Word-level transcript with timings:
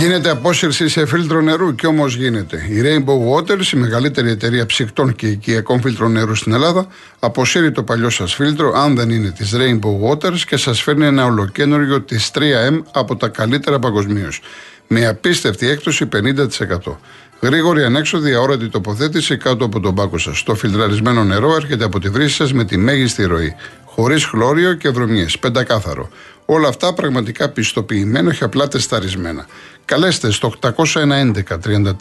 Γίνεται 0.00 0.30
απόσυρση 0.30 0.88
σε 0.88 1.06
φίλτρο 1.06 1.40
νερού 1.40 1.74
και 1.74 1.86
όμως 1.86 2.14
γίνεται. 2.14 2.56
Η 2.68 2.82
Rainbow 2.84 3.36
Waters, 3.36 3.72
η 3.72 3.76
μεγαλύτερη 3.76 4.30
εταιρεία 4.30 4.66
ψυκτών 4.66 5.14
και 5.14 5.26
οικιακών 5.26 5.80
φίλτρων 5.80 6.12
νερού 6.12 6.34
στην 6.34 6.52
Ελλάδα, 6.52 6.86
αποσύρει 7.18 7.72
το 7.72 7.82
παλιό 7.82 8.10
σας 8.10 8.34
φίλτρο, 8.34 8.72
αν 8.72 8.94
δεν 8.94 9.10
είναι 9.10 9.30
της 9.30 9.54
Rainbow 9.54 10.10
Waters, 10.10 10.38
και 10.46 10.56
σας 10.56 10.82
φέρνει 10.82 11.06
ένα 11.06 11.24
ολοκένουργιο 11.24 12.00
της 12.00 12.30
3M 12.34 12.82
από 12.92 13.16
τα 13.16 13.28
καλύτερα 13.28 13.78
παγκοσμίως. 13.78 14.40
Με 14.86 15.06
απίστευτη 15.06 15.68
έκπτωση 15.68 16.06
50%. 16.06 17.00
Γρήγορη 17.40 17.84
ανέξοδη 17.84 18.34
αόρατη 18.34 18.68
τοποθέτηση 18.68 19.36
κάτω 19.36 19.64
από 19.64 19.80
τον 19.80 19.94
πάκο 19.94 20.18
σας. 20.18 20.42
Το 20.42 20.54
φιλτραρισμένο 20.54 21.24
νερό 21.24 21.54
έρχεται 21.54 21.84
από 21.84 22.00
τη 22.00 22.08
βρύση 22.08 22.34
σας 22.34 22.52
με 22.52 22.64
τη 22.64 22.76
μέγιστη 22.76 23.24
ροή. 23.24 23.54
Χωρίς 23.84 24.24
χλώριο 24.24 24.74
και 24.74 24.88
βρωμιές. 24.88 25.38
Πεντακάθαρο. 25.38 26.08
Όλα 26.52 26.68
αυτά 26.68 26.94
πραγματικά 26.94 27.48
πιστοποιημένα 27.48 28.34
και 28.34 28.44
απλά 28.44 28.68
τεσταρισμένα. 28.68 29.46
Καλέστε 29.84 30.30
στο 30.30 30.52
811 30.60 31.32
34 31.64 31.92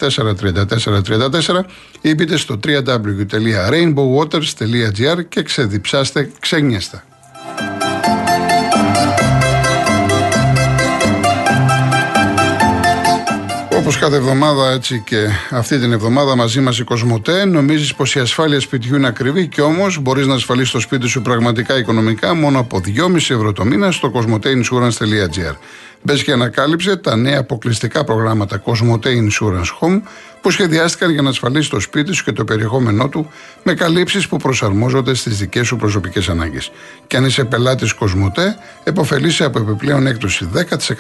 34 0.92 1.64
ή 2.02 2.14
μπείτε 2.14 2.38
στο 2.38 2.60
www.rainbowwaters.gr 2.64 5.26
και 5.30 5.42
ξεδιψάστε 5.42 6.32
ξένιαστα. 6.40 7.04
Όπως 13.90 14.02
κάθε 14.02 14.16
εβδομάδα, 14.16 14.72
έτσι 14.72 15.02
και 15.06 15.28
αυτή 15.50 15.80
την 15.80 15.92
εβδομάδα 15.92 16.36
μαζί 16.36 16.60
μας 16.60 16.80
η 16.80 16.84
Κοσμοτέ, 16.84 17.46
νομίζεις 17.46 17.96
πως 17.96 18.16
η 18.16 18.20
ασφάλεια 18.20 18.60
σπιτιού 18.60 18.96
είναι 18.96 19.08
ακριβή 19.08 19.48
και 19.48 19.62
όμως 19.62 20.00
μπορείς 20.00 20.28
να 20.28 20.34
ασφαλίσεις 20.34 20.72
το 20.72 20.80
σπίτι 20.80 21.08
σου 21.08 21.22
πραγματικά 21.22 21.78
οικονομικά 21.78 22.34
μόνο 22.34 22.60
από 22.60 22.82
2,5 22.86 23.16
ευρώ 23.16 23.54
το 23.54 23.66
μήνα 23.66 23.92
στο 23.92 24.12
cosmoteinsurance.gr. 24.16 25.56
Μπες 26.02 26.24
και 26.24 26.32
ανακάλυψε 26.32 26.96
τα 26.96 27.16
νέα 27.16 27.40
αποκλειστικά 27.40 28.04
προγράμματα 28.04 28.64
Cosmote 28.66 29.06
Insurance 29.06 29.70
Home 29.80 30.02
που 30.42 30.52
σχεδιάστηκαν 30.52 31.12
για 31.12 31.22
να 31.22 31.30
ασφαλίσει 31.30 31.70
το 31.70 31.80
σπίτι 31.80 32.14
σου 32.14 32.24
και 32.24 32.32
το 32.32 32.44
περιεχόμενό 32.44 33.10
του 33.10 33.30
με 33.64 33.74
καλύψεις 33.74 34.28
που 34.28 34.38
προσαρμόζονται 34.38 35.14
στις 35.14 35.38
δικές 35.38 35.68
σου 35.68 35.76
προσωπικές 35.76 36.30
ανάγκες. 36.30 36.72
Και 37.08 37.18
αν 37.18 37.26
είσαι 37.26 37.44
πελάτης 37.44 37.94
Cosmote, 38.00 38.44
επωφελείσαι 38.84 39.44
από 39.44 39.60
επιπλέον 39.60 40.08
έκπτωση 40.08 40.50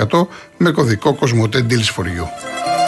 10% 0.07 0.27
με 0.57 0.71
κωδικό 0.71 1.17
Cosmote 1.21 1.55
Deals 1.55 1.95
for 1.95 2.03
You. 2.03 2.78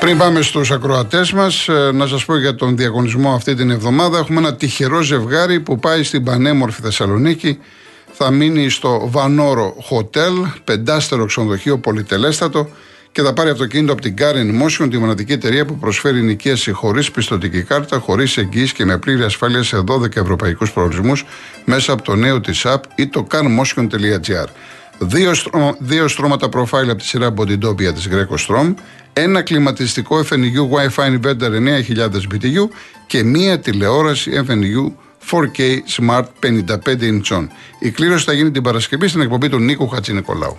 Πριν 0.00 0.18
πάμε 0.18 0.42
στους 0.42 0.70
ακροατές 0.70 1.32
μας, 1.32 1.68
ε, 1.68 1.90
να 1.92 2.06
σας 2.06 2.24
πω 2.24 2.38
για 2.38 2.54
τον 2.54 2.76
διαγωνισμό 2.76 3.34
αυτή 3.34 3.54
την 3.54 3.70
εβδομάδα. 3.70 4.18
Έχουμε 4.18 4.38
ένα 4.38 4.54
τυχερό 4.54 5.02
ζευγάρι 5.02 5.60
που 5.60 5.78
πάει 5.78 6.02
στην 6.02 6.24
πανέμορφη 6.24 6.82
Θεσσαλονίκη 6.82 7.58
θα 8.16 8.30
μείνει 8.30 8.68
στο 8.68 9.08
Βανόρο 9.10 9.76
Hotel, 9.90 10.52
πεντάστερο 10.64 11.24
ξενοδοχείο 11.24 11.78
πολυτελέστατο 11.78 12.68
και 13.12 13.22
θα 13.22 13.32
πάρει 13.32 13.50
αυτοκίνητο 13.50 13.92
από 13.92 14.02
την 14.02 14.14
Karen 14.18 14.62
Motion, 14.62 14.90
τη 14.90 14.98
μοναδική 14.98 15.32
εταιρεία 15.32 15.64
που 15.64 15.78
προσφέρει 15.78 16.22
νοικίαση 16.22 16.72
χωρίς 16.72 17.10
πιστοτική 17.10 17.62
κάρτα, 17.62 17.98
χωρίς 17.98 18.36
εγγύηση 18.36 18.74
και 18.74 18.84
με 18.84 18.98
πλήρη 18.98 19.22
ασφάλεια 19.22 19.62
σε 19.62 19.84
12 19.86 20.16
ευρωπαϊκούς 20.16 20.72
προορισμούς 20.72 21.24
μέσα 21.64 21.92
από 21.92 22.02
το 22.02 22.14
νέο 22.14 22.40
της 22.40 22.66
app 22.66 22.80
ή 22.94 23.06
το 23.06 23.26
carmotion.gr. 23.30 24.46
Δύο, 24.98 25.34
στρώ, 25.34 25.76
δύο 25.78 26.08
στρώματα 26.08 26.48
profile 26.52 26.88
από 26.88 26.94
τη 26.94 27.04
σειρά 27.04 27.34
Bodydopia 27.36 27.92
της 27.94 28.08
Greco 28.10 28.36
Strom, 28.46 28.74
ένα 29.12 29.42
κλιματιστικό 29.42 30.24
FNU 30.30 30.94
Wi-Fi 30.94 31.18
Inverter 31.18 31.50
9000 31.50 32.08
BTU 32.32 32.68
και 33.06 33.22
μία 33.22 33.58
τηλεόραση 33.58 34.44
FNU 34.48 34.92
4K 35.30 35.78
Smart 35.96 36.24
55 36.40 36.68
inch. 36.86 37.46
Η 37.78 37.90
κλήρωση 37.90 38.24
θα 38.24 38.32
γίνει 38.32 38.50
την 38.50 38.62
Παρασκευή 38.62 39.08
στην 39.08 39.20
εκπομπή 39.20 39.48
του 39.48 39.58
Νίκου 39.58 39.88
Χατζηνικολάου. 39.88 40.58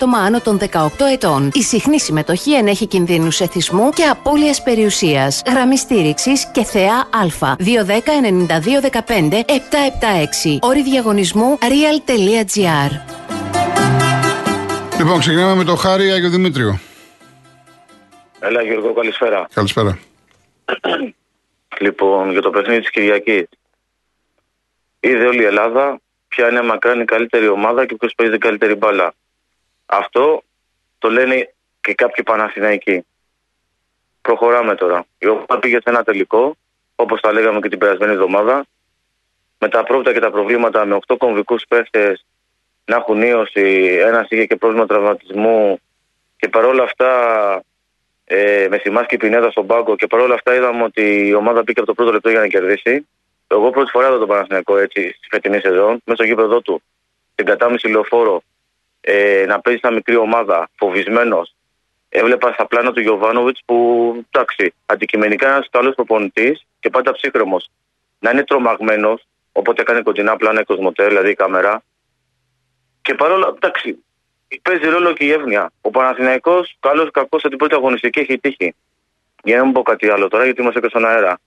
άτομα 0.00 0.18
άνω 0.18 0.40
των 0.40 0.58
18 0.58 0.62
ετών. 1.12 1.50
Η 1.54 1.62
συχνή 1.62 2.00
συμμετοχή 2.00 2.54
ενέχει 2.54 2.86
κινδύνους 2.86 3.40
εθισμού 3.40 3.90
και 3.90 4.04
απώλειας 4.04 4.62
περιουσίας. 4.62 5.42
Γραμμή 5.46 5.78
στήριξης 5.78 6.50
και 6.52 6.64
θεά 6.64 6.94
Α. 6.94 7.56
210-9215-776. 7.58 10.58
Όρη 10.60 10.82
διαγωνισμού 10.82 11.58
real.gr. 11.60 12.90
Λοιπόν, 14.98 15.18
ξεκινάμε 15.18 15.54
με 15.54 15.64
το 15.64 15.76
Χάρη 15.76 16.10
Άγιο 16.10 16.30
Δημήτριο. 16.30 16.78
Έλα 18.40 18.62
Γιώργο, 18.62 18.92
καλησπέρα. 18.92 19.48
Καλησπέρα. 19.54 19.98
λοιπόν, 21.80 22.30
για 22.30 22.42
το 22.42 22.50
παιχνίδι 22.50 22.80
της 22.80 22.90
Κυριακής. 22.90 23.48
Είδε 25.00 25.26
όλη 25.26 25.42
η 25.42 25.46
Ελλάδα 25.46 26.00
ποια 26.28 26.48
είναι 26.48 26.62
μακράν 26.62 27.00
η 27.00 27.04
καλύτερη 27.04 27.48
ομάδα 27.48 27.86
και 27.86 27.96
ποιος 27.96 28.12
παίζει 28.16 28.32
την 28.32 28.40
καλύτερη 28.40 28.74
μπάλα. 28.74 29.14
Αυτό 29.92 30.42
το 30.98 31.10
λένε 31.10 31.52
και 31.80 31.94
κάποιοι 31.94 32.24
Παναθηναϊκοί. 32.24 33.04
Προχωράμε 34.20 34.74
τώρα. 34.74 35.06
Η 35.18 35.28
ομάδα 35.28 35.58
πήγε 35.58 35.74
σε 35.76 35.90
ένα 35.90 36.02
τελικό, 36.02 36.56
όπως 36.94 37.20
τα 37.20 37.32
λέγαμε 37.32 37.60
και 37.60 37.68
την 37.68 37.78
περασμένη 37.78 38.12
εβδομάδα, 38.12 38.66
με 39.58 39.68
τα 39.68 39.82
πρώτα 39.82 40.12
και 40.12 40.20
τα 40.20 40.30
προβλήματα 40.30 40.84
με 40.84 40.98
8 41.06 41.16
κομβικούς 41.18 41.64
παίχτες 41.68 42.24
να 42.84 42.96
έχουν 42.96 43.22
ίωση. 43.22 43.98
Ένας 44.06 44.26
είχε 44.28 44.46
και 44.46 44.56
πρόβλημα 44.56 44.86
τραυματισμού 44.86 45.80
και 46.36 46.48
παρόλα 46.48 46.82
αυτά 46.82 47.10
ε, 48.24 48.66
με 48.70 48.78
θυμάσκει 48.78 49.16
και 49.16 49.16
Πινέδα 49.16 49.50
στον 49.50 49.66
πάγκο 49.66 49.96
και 49.96 50.06
παρόλα 50.06 50.34
αυτά 50.34 50.54
είδαμε 50.54 50.82
ότι 50.82 51.26
η 51.26 51.34
ομάδα 51.34 51.64
πήγε 51.64 51.80
από 51.80 51.88
το 51.88 51.94
πρώτο 51.94 52.12
λεπτό 52.12 52.30
για 52.30 52.40
να 52.40 52.46
κερδίσει. 52.46 53.06
Εγώ 53.46 53.70
πρώτη 53.70 53.90
φορά 53.90 54.08
είδα 54.08 54.18
τον 54.18 54.28
Παναθηναϊκό 54.28 54.76
έτσι 54.76 55.12
στη 55.16 55.28
φετινή 55.30 55.60
σεζόν, 55.60 56.00
μέσα 56.04 56.14
στο 56.14 56.24
γήπεδο 56.24 56.60
του, 56.60 56.82
την 57.34 57.46
κατάμιση 57.46 57.88
λεωφόρο 57.88 58.42
ε, 59.00 59.44
να 59.46 59.60
παίζεις 59.60 59.80
στα 59.80 59.92
μικρή 59.92 60.16
ομάδα, 60.16 60.70
φοβισμένος. 60.76 61.54
Έβλεπα 62.08 62.52
στα 62.52 62.66
πλάνα 62.66 62.92
του 62.92 63.00
Γιωβάνοβιτς 63.00 63.60
που 63.64 63.76
εντάξει, 64.30 64.74
αντικειμενικά 64.86 65.46
είναι 65.46 65.54
ένας 65.54 65.68
καλός 65.70 65.94
προπονητής 65.94 66.66
και 66.80 66.90
πάντα 66.90 67.12
ψύχρεμος. 67.12 67.70
Να 68.18 68.30
είναι 68.30 68.44
τρομαγμένος, 68.44 69.26
οπότε 69.52 69.82
έκανε 69.82 70.02
κοντινά 70.02 70.36
πλάνα 70.36 70.64
κοσμοτέ, 70.64 71.06
δηλαδή 71.06 71.30
η 71.30 71.34
κάμερα. 71.34 71.82
Και 73.02 73.14
παρόλα 73.14 73.52
εντάξει, 73.56 74.04
παίζει 74.62 74.86
ρόλο 74.88 75.12
και 75.12 75.24
η 75.24 75.30
εύνοια. 75.30 75.72
Ο 75.80 75.90
Παναθηναϊκός, 75.90 76.76
καλός 76.80 77.06
ή 77.06 77.10
κακός, 77.10 77.42
την 77.42 77.56
πρώτη 77.56 77.74
αγωνιστική 77.74 78.18
έχει 78.18 78.38
τύχει. 78.38 78.74
Για 79.42 79.56
να 79.56 79.64
μην 79.64 79.72
πω 79.72 79.82
κάτι 79.82 80.10
άλλο 80.10 80.28
τώρα, 80.28 80.44
γιατί 80.44 80.60
είμαστε 80.60 80.80
και 80.80 80.88
στον 80.88 81.06
αέρα. 81.06 81.40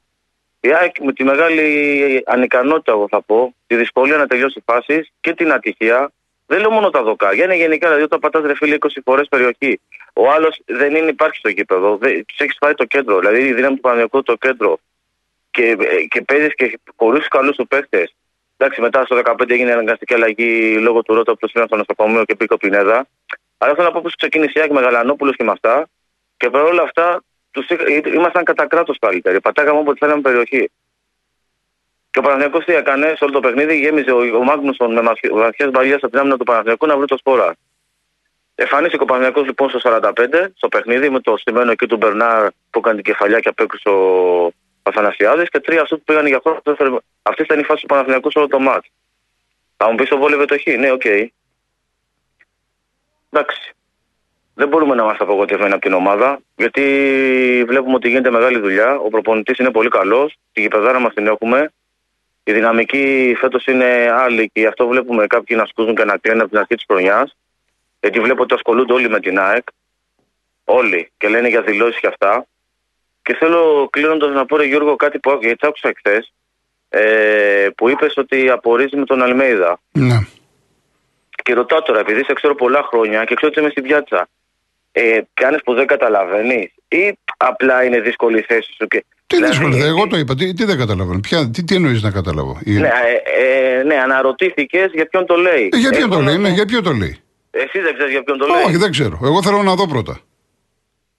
Η 0.59 0.73
ΑΕΚ 0.73 0.99
με 0.99 1.13
τη 1.13 1.23
μεγάλη 1.23 2.23
ανικανότητα, 2.25 2.91
εγώ 2.91 3.07
θα 3.09 3.21
πω, 3.21 3.55
τη 3.67 3.75
δυσκολία 3.75 4.17
να 4.17 4.27
τελειώσει 4.27 4.63
φάσεις 4.65 5.11
και 5.21 5.33
την 5.33 5.51
ατυχία 5.51 6.11
δεν 6.53 6.61
λέω 6.61 6.71
μόνο 6.71 6.89
τα 6.89 7.03
δοκάρια, 7.03 7.43
είναι 7.43 7.55
γενικά. 7.55 7.87
Δηλαδή, 7.87 8.03
όταν 8.03 8.19
πατάς 8.19 8.43
ρε 8.45 8.55
φίλε 8.55 8.75
20 8.79 8.87
φορές 9.03 9.27
περιοχή, 9.27 9.79
ο 10.13 10.31
άλλος 10.31 10.61
δεν 10.65 10.95
είναι, 10.95 11.09
υπάρχει 11.09 11.37
στο 11.37 11.51
κήπεδο. 11.51 11.97
Τους 11.97 12.37
έχεις 12.37 12.57
φάει 12.59 12.73
το 12.73 12.85
κέντρο. 12.85 13.19
Δηλαδή, 13.19 13.41
η 13.41 13.53
δύναμη 13.53 13.75
του 13.75 13.81
Παναγιακού 13.81 14.23
το 14.23 14.35
κέντρο. 14.35 14.77
Και, 15.51 15.77
ε, 15.79 16.03
και 16.07 16.21
παίζεις 16.21 16.55
και 16.55 16.79
χωρίς 16.95 17.23
του 17.23 17.29
καλούς 17.29 17.55
τους 17.55 17.67
παίχτες. 17.67 18.15
Εντάξει, 18.57 18.81
μετά 18.81 19.05
στο 19.05 19.15
15 19.15 19.53
έγινε 19.53 19.71
αναγκαστική 19.71 20.13
αλλαγή 20.13 20.77
λόγω 20.77 21.01
του 21.01 21.13
Ρότα 21.13 21.37
που 21.37 21.47
στο 21.47 21.75
νοσοκομείο 21.75 22.23
και 22.23 22.35
πήγε 22.35 22.53
ο 22.53 22.57
Πινέδα. 22.57 23.07
Αλλά 23.57 23.73
θέλω 23.73 23.87
να 23.87 23.93
πω 23.93 24.01
πως 24.03 24.15
ξεκίνησε 24.15 24.59
η 24.59 24.61
Άκη 24.61 24.73
Μεγαλανόπουλος 24.73 25.35
και 25.35 25.43
με 25.43 25.51
αυτά. 25.51 25.87
Και 26.37 26.49
παρόλα 26.49 26.81
αυτά 26.81 27.23
τους, 27.51 27.67
ήμασταν 28.13 28.43
κατά 28.43 28.67
κράτος 28.67 28.97
καλύτεροι. 28.99 29.41
Πατάγαμε 29.41 29.79
όποτε 29.79 29.97
θέλαμε 29.99 30.21
περιοχή. 30.21 30.69
Και 32.13 32.19
ο 32.19 32.21
Παναθυνιακό 32.21 32.59
τι 32.59 32.73
έκανε 32.73 33.07
σε 33.07 33.23
όλο 33.23 33.33
το 33.33 33.39
παιχνίδι, 33.39 33.79
γέμιζε 33.79 34.11
ο, 34.11 34.37
ο 34.37 34.43
Μάγνουσον 34.43 34.93
με 34.93 35.01
βαθιέ 35.31 35.67
μπαλιέ 35.67 35.93
από 35.93 36.09
την 36.09 36.19
άμυνα 36.19 36.37
του 36.37 36.43
Παναθυνιακού 36.43 36.85
να 36.85 36.97
βρει 36.97 37.05
το 37.05 37.17
σπόρα. 37.17 37.55
Εμφανίστηκε 38.55 39.03
ο 39.03 39.05
Παναθυνιακό 39.05 39.41
λοιπόν 39.41 39.69
στο 39.69 39.79
45 39.83 40.11
στο 40.55 40.67
παιχνίδι 40.67 41.09
με 41.09 41.19
το 41.19 41.37
στημένο 41.37 41.71
εκεί 41.71 41.87
του 41.87 41.97
Μπερνάρ 41.97 42.47
που 42.69 42.79
έκανε 42.79 42.95
την 42.95 43.03
κεφαλιά 43.03 43.39
και 43.39 43.49
απέκρουσε 43.49 43.89
ο 43.89 44.51
Αθανασιάδης 44.83 45.49
και 45.49 45.59
τρία 45.59 45.81
αυτού 45.81 45.97
που 45.97 46.03
πήγαν 46.03 46.27
για 46.27 46.39
χώρο. 46.43 46.61
Αυτή 47.21 47.41
ήταν 47.41 47.59
η 47.59 47.63
φάση 47.63 47.81
του 47.81 47.87
Παναθυνιακού 47.87 48.31
σε 48.31 48.39
όλο 48.39 48.47
το 48.47 48.59
μάτς. 48.59 48.87
Θα 49.77 49.89
μου 49.89 49.95
πεις 49.95 50.09
το 50.09 50.17
βόλευε 50.17 50.45
το 50.45 50.57
χ. 50.57 50.65
Ναι, 50.65 50.91
οκ. 50.91 51.01
Okay. 51.05 51.27
Εντάξει. 53.29 53.75
Δεν 54.55 54.67
μπορούμε 54.67 54.95
να 54.95 55.03
είμαστε 55.03 55.23
απογοητευμένοι 55.23 55.71
από 55.71 55.81
την 55.81 55.93
ομάδα, 55.93 56.39
γιατί 56.55 56.83
βλέπουμε 57.67 57.95
ότι 57.95 58.09
γίνεται 58.09 58.29
μεγάλη 58.29 58.59
δουλειά. 58.59 58.95
Ο 58.95 59.09
προπονητής 59.09 59.57
είναι 59.57 59.71
πολύ 59.71 59.89
καλός. 59.89 60.35
Τη 60.51 60.61
γηπεδάρα 60.61 60.99
μας 60.99 61.13
την 61.13 61.27
έχουμε. 61.27 61.71
Η 62.43 62.53
δυναμική 62.53 63.35
φέτος 63.39 63.65
είναι 63.65 64.09
άλλη 64.11 64.49
και 64.53 64.59
γι' 64.59 64.65
αυτό 64.65 64.87
βλέπουμε 64.87 65.27
κάποιοι 65.27 65.57
να 65.59 65.65
σκούζουν 65.65 65.95
και 65.95 66.03
να 66.03 66.17
κλαίνουν 66.17 66.41
από 66.41 66.49
την 66.49 66.59
αρχή 66.59 66.75
της 66.75 66.85
χρονιάς. 66.87 67.35
γιατί 67.99 68.19
βλέπω 68.19 68.41
ότι 68.41 68.53
ασχολούνται 68.53 68.93
όλοι 68.93 69.09
με 69.09 69.19
την 69.19 69.39
ΑΕΚ. 69.39 69.63
Όλοι 70.63 71.11
και 71.17 71.27
λένε 71.27 71.47
για 71.47 71.61
δηλώσεις 71.61 71.99
και 71.99 72.07
αυτά. 72.07 72.45
Και 73.21 73.33
θέλω 73.33 73.87
κλείνοντας 73.91 74.33
να 74.33 74.45
πω, 74.45 74.57
ρε 74.57 74.65
Γιώργο, 74.65 74.95
κάτι 74.95 75.19
που 75.19 75.29
άκουγα, 75.29 75.47
γιατί 75.47 75.67
άκουσα 75.67 75.93
χθες, 75.97 76.33
ε, 76.89 77.67
που 77.77 77.89
είπες 77.89 78.17
ότι 78.17 78.49
απορρίζει 78.49 78.97
με 78.97 79.05
τον 79.05 79.21
Αλμέιδα. 79.21 79.79
Ναι. 79.91 80.19
Και 81.43 81.53
ρωτάω 81.53 81.81
τώρα, 81.81 81.99
επειδή 81.99 82.23
σε 82.23 82.33
ξέρω 82.33 82.55
πολλά 82.55 82.83
χρόνια 82.83 83.23
και 83.23 83.35
ξέρω 83.35 83.51
ότι 83.51 83.59
είμαι 83.59 83.69
στην 83.69 83.83
πιάτσα, 83.83 84.27
ε, 84.91 85.19
κάνεις 85.33 85.61
που 85.63 85.73
δεν 85.73 85.87
καταλαβαίνεις, 85.87 86.71
ή 86.87 87.17
απλά 87.47 87.83
είναι 87.83 87.99
δύσκολη 87.99 88.37
η 88.39 88.45
θέση 88.47 88.69
σου. 88.77 88.87
Και, 88.87 89.05
Τι 89.27 89.35
δηλαδή, 89.35 89.51
δύσκολο, 89.57 89.85
εγώ 89.85 90.07
το 90.07 90.17
είπα. 90.17 90.35
Τι, 90.35 90.53
τι 90.53 90.65
δεν 90.65 90.77
καταλαβαίνω. 90.77 91.19
Ποια, 91.19 91.49
τι, 91.49 91.63
τι 91.63 91.75
εννοείς 91.75 92.01
να 92.01 92.11
καταλάβω; 92.11 92.59
Η- 92.63 92.71
Ναι, 92.71 92.87
ε, 92.87 93.77
ε, 93.79 93.83
ναι 93.83 93.95
αναρωτήθηκες 93.95 94.91
για 94.93 95.05
ποιον 95.07 95.25
το 95.25 95.35
λέει. 95.35 95.69
Ε, 95.73 95.77
για 95.77 95.89
ποιον 95.89 96.01
Εγώ 96.11 96.15
το 96.15 96.21
λέει, 96.21 96.33
να 96.35 96.41
ναι, 96.41 96.47
πω- 96.47 96.53
για 96.55 96.65
ποιον 96.65 96.83
το 96.83 96.91
λέει. 96.91 97.17
Εσύ 97.51 97.79
δεν 97.79 97.93
ξέρεις 97.93 98.11
για 98.11 98.23
ποιον 98.23 98.37
το 98.37 98.45
λέει. 98.47 98.63
Όχι, 98.65 98.77
δεν 98.77 98.91
ξέρω. 98.91 99.19
Εγώ 99.23 99.41
θέλω 99.43 99.63
να 99.63 99.75
δω 99.75 99.87
πρώτα. 99.87 100.19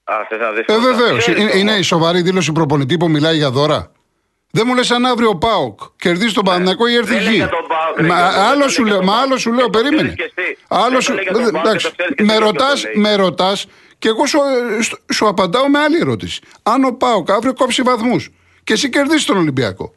Α, 0.05 0.15
θες 0.29 0.39
να 0.39 0.51
δεις 0.51 0.61
Ε, 0.61 0.63
πρώτα. 0.65 0.81
βεβαίως. 0.81 1.19
Ξέρεις 1.19 1.41
Είναι, 1.41 1.51
όμως. 1.51 1.61
είναι 1.61 1.73
η 1.73 1.83
σοβαρή 1.83 2.21
δήλωση 2.23 2.53
προπονητή 2.53 2.97
που 2.97 3.11
μιλάει 3.11 3.37
για 3.37 3.51
δώρα. 3.51 3.93
Δεν 4.51 4.65
μου 4.67 4.75
λες 4.75 4.91
αν 4.91 5.05
αύριο 5.07 5.29
ο 5.29 5.37
Πάοκ 5.37 5.79
κερδίσει 5.97 6.35
τον 6.35 6.45
Παναγιακό 6.45 6.87
ή 6.87 6.95
έρθει 6.95 7.15
Δεν 7.15 7.23
λέει 7.23 7.31
γη. 7.31 7.37
για 7.37 7.49
τον 7.49 7.65
ΠΑΟΚ, 7.69 8.01
ρε 8.01 8.07
Μα 8.07 8.15
Γιώργο, 8.15 8.33
δεν 8.33 8.45
άλλο 8.51 8.59
λέει 8.59 8.69
σου 8.69 8.83
για 8.83 8.91
λέω, 8.93 9.01
τον 9.01 9.07
μα 9.07 9.13
ΠΑΟΚ. 9.13 9.27
άλλο 9.27 9.37
σου 9.39 9.53
λέω, 9.53 9.67
Και 9.67 9.71
το 9.71 9.79
περίμενε. 9.79 10.15
ξέρεις 10.17 10.33
και 10.35 10.41
εσύ. 10.43 10.57
Άλλο 10.69 10.91
Δεν 10.91 11.01
σου. 11.01 11.09
το 11.09 11.15
λέει 11.15 11.25
για 11.25 11.33
τον 11.33 11.53
ΠΑΟΚ, 11.53 11.65
Εντάξει, 11.67 11.87
και 11.87 11.91
το 11.91 11.97
ξέρεις 11.97 12.15
και 12.17 12.23
με 13.01 13.09
εσύ 13.09 13.17
ρωτάς, 13.21 13.67
ποιος 14.13 14.31
το 14.31 14.39
λέει. 14.39 14.49
με 14.49 14.59
ρωτά 14.59 14.69
και 14.69 14.69
εγώ 14.69 14.69
σου, 14.75 14.79
ε, 14.79 14.83
σου- 14.83 15.05
σου 15.13 15.29
απαντάω 15.29 15.69
με 15.69 15.79
άλλη 15.79 15.97
ερώτηση. 15.97 16.41
Αν 16.63 16.85
ο 16.85 16.93
Πάοκ 16.93 17.31
αύριο 17.31 17.55
κόψει 17.55 17.83
βαθμούς 17.83 18.31
και 18.65 18.73
εσύ 18.73 18.89
κερδίσεις 18.89 19.25
τον 19.25 19.37
Ολυμπιακό. 19.37 19.95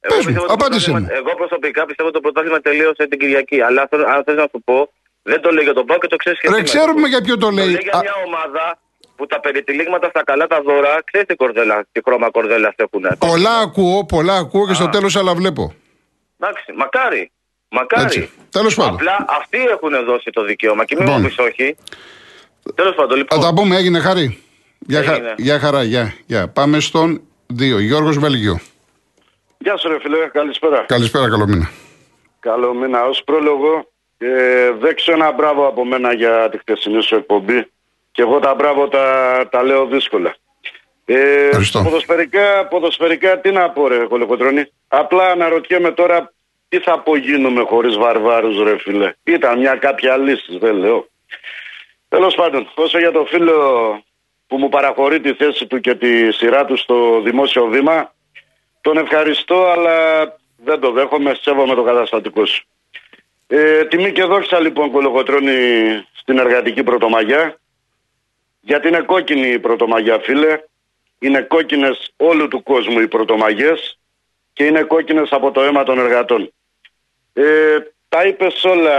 Εγώ 0.00 0.14
Πες 0.16 0.24
μου, 0.26 0.32
πιστεύω 0.32 0.46
το 0.46 0.52
απάντησέ 0.52 0.90
πρωτάθλημα- 0.90 1.20
μου. 1.20 1.26
Εγώ 1.26 1.34
προσωπικά 1.36 1.86
πιστεύω 1.86 2.08
ότι 2.08 2.16
το 2.18 2.24
πρωτάθλημα 2.24 2.60
τελείωσε 2.60 3.06
την 3.08 3.18
Κυριακή. 3.18 3.60
Αλλά 3.62 3.86
θέλω- 3.90 4.06
αν 4.08 4.24
θε 4.24 4.32
να 4.32 4.46
σου 4.50 4.62
πω, 4.64 4.92
δεν 5.22 5.40
το 5.40 5.50
λέει 5.50 5.64
για 5.64 5.74
τον 5.74 5.86
Πάο 5.86 5.98
και 5.98 6.06
το 6.06 6.16
ξέρεις 6.16 6.40
και 6.40 6.48
Ρε, 6.48 6.54
εσύ. 6.54 6.64
ξέρουμε 6.64 7.08
για 7.08 7.20
ποιο 7.20 7.36
το 7.38 7.46
Το 7.46 7.52
λέει. 7.52 7.64
λέει 7.66 7.78
για 7.82 7.92
Α, 7.92 8.00
μια 8.00 8.12
ομάδα 8.26 8.78
που 9.16 9.26
τα 9.26 9.40
περιτυλίγματα 9.40 10.08
στα 10.08 10.24
καλά 10.24 10.46
τα 10.46 10.62
δώρα, 10.62 11.02
ξέρεις 11.04 11.26
τι, 11.26 11.34
κορδέλα, 11.34 11.84
τι 11.92 12.00
χρώμα 12.04 12.30
κορδέλας 12.30 12.74
έχουν. 12.76 13.04
Πολλά 13.18 13.58
ακούω, 13.58 14.04
πολλά 14.04 14.36
ακούω 14.36 14.66
και 14.66 14.74
στο 14.74 14.88
τέλος 14.88 15.16
άλλα 15.16 15.34
βλέπω. 15.34 15.74
Εντάξει, 16.38 16.72
μακάρι. 16.72 17.30
Μακάρι. 17.70 18.04
Έτσι. 18.04 18.30
Τέλος 18.50 18.74
πάντων. 18.74 18.94
Απλά 18.94 19.24
αυτοί 19.28 19.58
έχουν 19.58 20.04
δώσει 20.04 20.30
το 20.30 20.42
δικαίωμα 20.44 20.84
και 20.84 20.94
μην 20.96 21.04
Λοιπόν. 21.06 21.20
μου 21.20 21.26
πεις 21.28 21.38
όχι. 21.38 21.76
Τέλος 22.74 22.94
πάντων, 22.94 23.10
Θα 23.10 23.16
λοιπόν. 23.16 23.40
τα 23.40 23.54
πούμε, 23.54 23.76
έγινε 23.76 23.98
χάρη. 24.00 24.42
Γεια, 24.78 25.02
χα- 25.02 25.12
Έγινε. 25.12 25.34
γεια 25.36 25.58
χαρά, 25.58 25.82
γεια, 25.82 26.14
γεια. 26.26 26.48
Πάμε 26.48 26.80
στον 26.80 27.20
2. 27.46 27.78
Γιώργος 27.80 28.18
Βέλγιο. 28.18 28.60
Γεια 29.58 29.76
σου 29.76 29.88
ρε 29.88 29.98
φίλε, 30.00 30.16
καλησπέρα. 30.32 30.84
Καλησπέρα, 30.88 31.28
καλό 31.30 31.46
μήνα. 31.46 31.70
Καλό 32.40 32.74
μήνα. 32.74 33.04
Ως 33.04 33.22
πρόλογο, 33.24 33.90
ε, 34.18 34.70
δέξω 34.70 35.12
ένα 35.12 35.32
μπράβο 35.32 35.66
από 35.66 35.84
μένα 35.84 36.12
για 36.14 36.48
τη 36.50 36.58
χτεσινή 36.58 37.02
σου 37.02 37.14
εκπομπή. 37.14 37.66
Και 38.12 38.22
εγώ 38.22 38.38
τα 38.38 38.54
μπράβο 38.54 38.88
τα, 38.88 39.04
τα 39.50 39.62
λέω 39.62 39.86
δύσκολα. 39.86 40.34
Ε, 41.04 41.44
Ευχαριστώ. 41.46 41.82
ποδοσφαιρικά, 41.82 42.66
ποδοσφαιρικά 42.70 43.40
τι 43.40 43.50
να 43.50 43.70
πω 43.70 43.88
ρε 43.88 43.96
κολοκοτρώνη. 44.06 44.64
Απλά 44.88 45.24
αναρωτιέμαι 45.30 45.90
τώρα 45.90 46.32
τι 46.70 46.78
θα 46.78 46.92
απογίνουμε 46.92 47.62
χωρίς 47.62 47.96
βαρβάρους 47.96 48.62
ρε 48.62 48.78
φίλε; 48.78 49.12
Ήταν 49.24 49.58
μια 49.58 49.74
κάποια 49.74 50.16
λύση 50.16 50.58
δεν 50.58 50.74
λέω. 50.74 51.08
Τέλος 52.08 52.34
πάντων, 52.34 52.70
όσο 52.74 52.98
για 52.98 53.12
το 53.12 53.24
φίλο 53.24 53.54
που 54.46 54.58
μου 54.58 54.68
παραχωρεί 54.68 55.20
τη 55.20 55.34
θέση 55.34 55.66
του 55.66 55.80
και 55.80 55.94
τη 55.94 56.32
σειρά 56.32 56.64
του 56.64 56.76
στο 56.76 57.20
δημόσιο 57.20 57.66
βήμα, 57.66 58.14
τον 58.80 58.96
ευχαριστώ, 58.96 59.66
αλλά 59.66 59.96
δεν 60.56 60.80
το 60.80 60.90
δέχομαι. 60.90 61.34
Σέβομαι 61.40 61.74
το 61.74 61.82
καταστατικό 61.82 62.44
σου. 62.44 62.64
Ε, 63.46 63.84
τιμή 63.84 64.12
και 64.12 64.24
δόξα 64.24 64.60
λοιπόν 64.60 64.90
κολοκοτρώνει 64.90 65.58
στην 66.12 66.38
εργατική 66.38 66.82
πρωτομαγιά. 66.82 67.58
Γιατί 68.60 68.88
είναι 68.88 69.00
κόκκινη 69.00 69.48
η 69.48 69.58
πρωτομαγιά, 69.58 70.18
φίλε. 70.18 70.60
Είναι 71.18 71.40
κόκκινες 71.40 72.12
όλου 72.16 72.48
του 72.48 72.62
κόσμου 72.62 73.00
οι 73.00 73.08
πρωτομαγιές 73.08 73.98
και 74.52 74.64
είναι 74.64 74.82
κόκκινες 74.82 75.32
από 75.32 75.50
το 75.50 75.60
αίμα 75.60 75.82
των 75.82 75.98
εργατών. 75.98 76.52
Ε, 77.32 77.78
τα 78.08 78.24
είπες 78.24 78.64
όλα, 78.64 78.98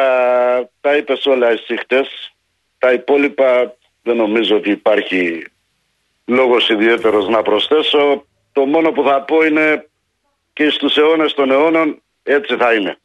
τα 0.81 0.95
είπες 0.95 1.25
όλα 1.25 1.49
εσύ 1.49 1.77
χτες. 1.77 2.35
Τα 2.77 2.91
υπόλοιπα 2.91 3.75
δεν 4.03 4.15
νομίζω 4.15 4.55
ότι 4.55 4.69
υπάρχει 4.69 5.45
λόγος 6.25 6.69
ιδιαίτερος 6.69 7.27
να 7.27 7.41
προσθέσω. 7.41 8.25
Το 8.51 8.65
μόνο 8.65 8.91
που 8.91 9.03
θα 9.03 9.21
πω 9.21 9.45
είναι 9.45 9.89
και 10.53 10.69
στους 10.69 10.97
αιώνες 10.97 11.33
των 11.33 11.51
αιώνων 11.51 12.01
έτσι 12.23 12.55
θα 12.55 12.73
είναι. 12.73 12.97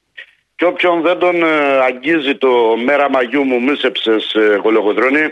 Και 0.56 0.64
όποιον 0.64 1.00
δεν 1.00 1.18
τον 1.18 1.42
ε, 1.42 1.78
αγγίζει 1.82 2.34
το 2.34 2.76
μέρα 2.76 3.10
μαγιού 3.10 3.44
μου 3.44 3.62
μίσεψες 3.62 4.34
ε, 4.34 4.58
κολοκοτρώνη, 4.62 5.28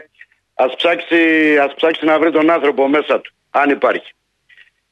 ας 0.55 0.77
ψάξει, 0.77 1.17
ας 1.59 1.75
ψάξει 1.75 2.05
να 2.05 2.19
βρει 2.19 2.31
τον 2.31 2.51
άνθρωπο 2.51 2.89
μέσα 2.89 3.21
του, 3.21 3.33
αν 3.51 3.71
υπάρχει. 3.71 4.13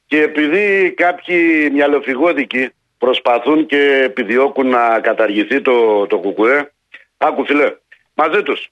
Και 0.05 0.21
επειδή 0.21 0.91
κάποιοι 0.91 1.69
μυαλοφυγόδικοι 1.71 2.69
προσπαθούν 3.03 3.65
και 3.65 4.01
επιδιώκουν 4.03 4.67
να 4.67 4.99
καταργηθεί 4.99 5.61
το, 5.61 6.07
το 6.07 6.17
κουκουέ, 6.17 6.71
άκου 7.17 7.45
φιλέ, 7.45 7.75
μαζί 8.13 8.43
τους. 8.43 8.69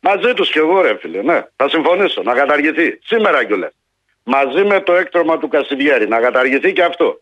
Μαζί 0.00 0.34
τους 0.34 0.50
και 0.50 0.58
εγώ 0.58 0.80
ρε 0.80 0.96
φίλε, 0.98 1.22
ναι, 1.22 1.42
θα 1.56 1.68
συμφωνήσω, 1.68 2.22
να 2.22 2.34
καταργηθεί, 2.34 2.98
σήμερα 3.04 3.44
κιόλας. 3.44 3.72
Μαζί 4.24 4.64
με 4.64 4.80
το 4.80 4.94
έκτρωμα 4.94 5.38
του 5.38 5.48
Κασιδιάρη, 5.48 6.08
να 6.08 6.20
καταργηθεί 6.20 6.72
και 6.72 6.82
αυτό. 6.82 7.20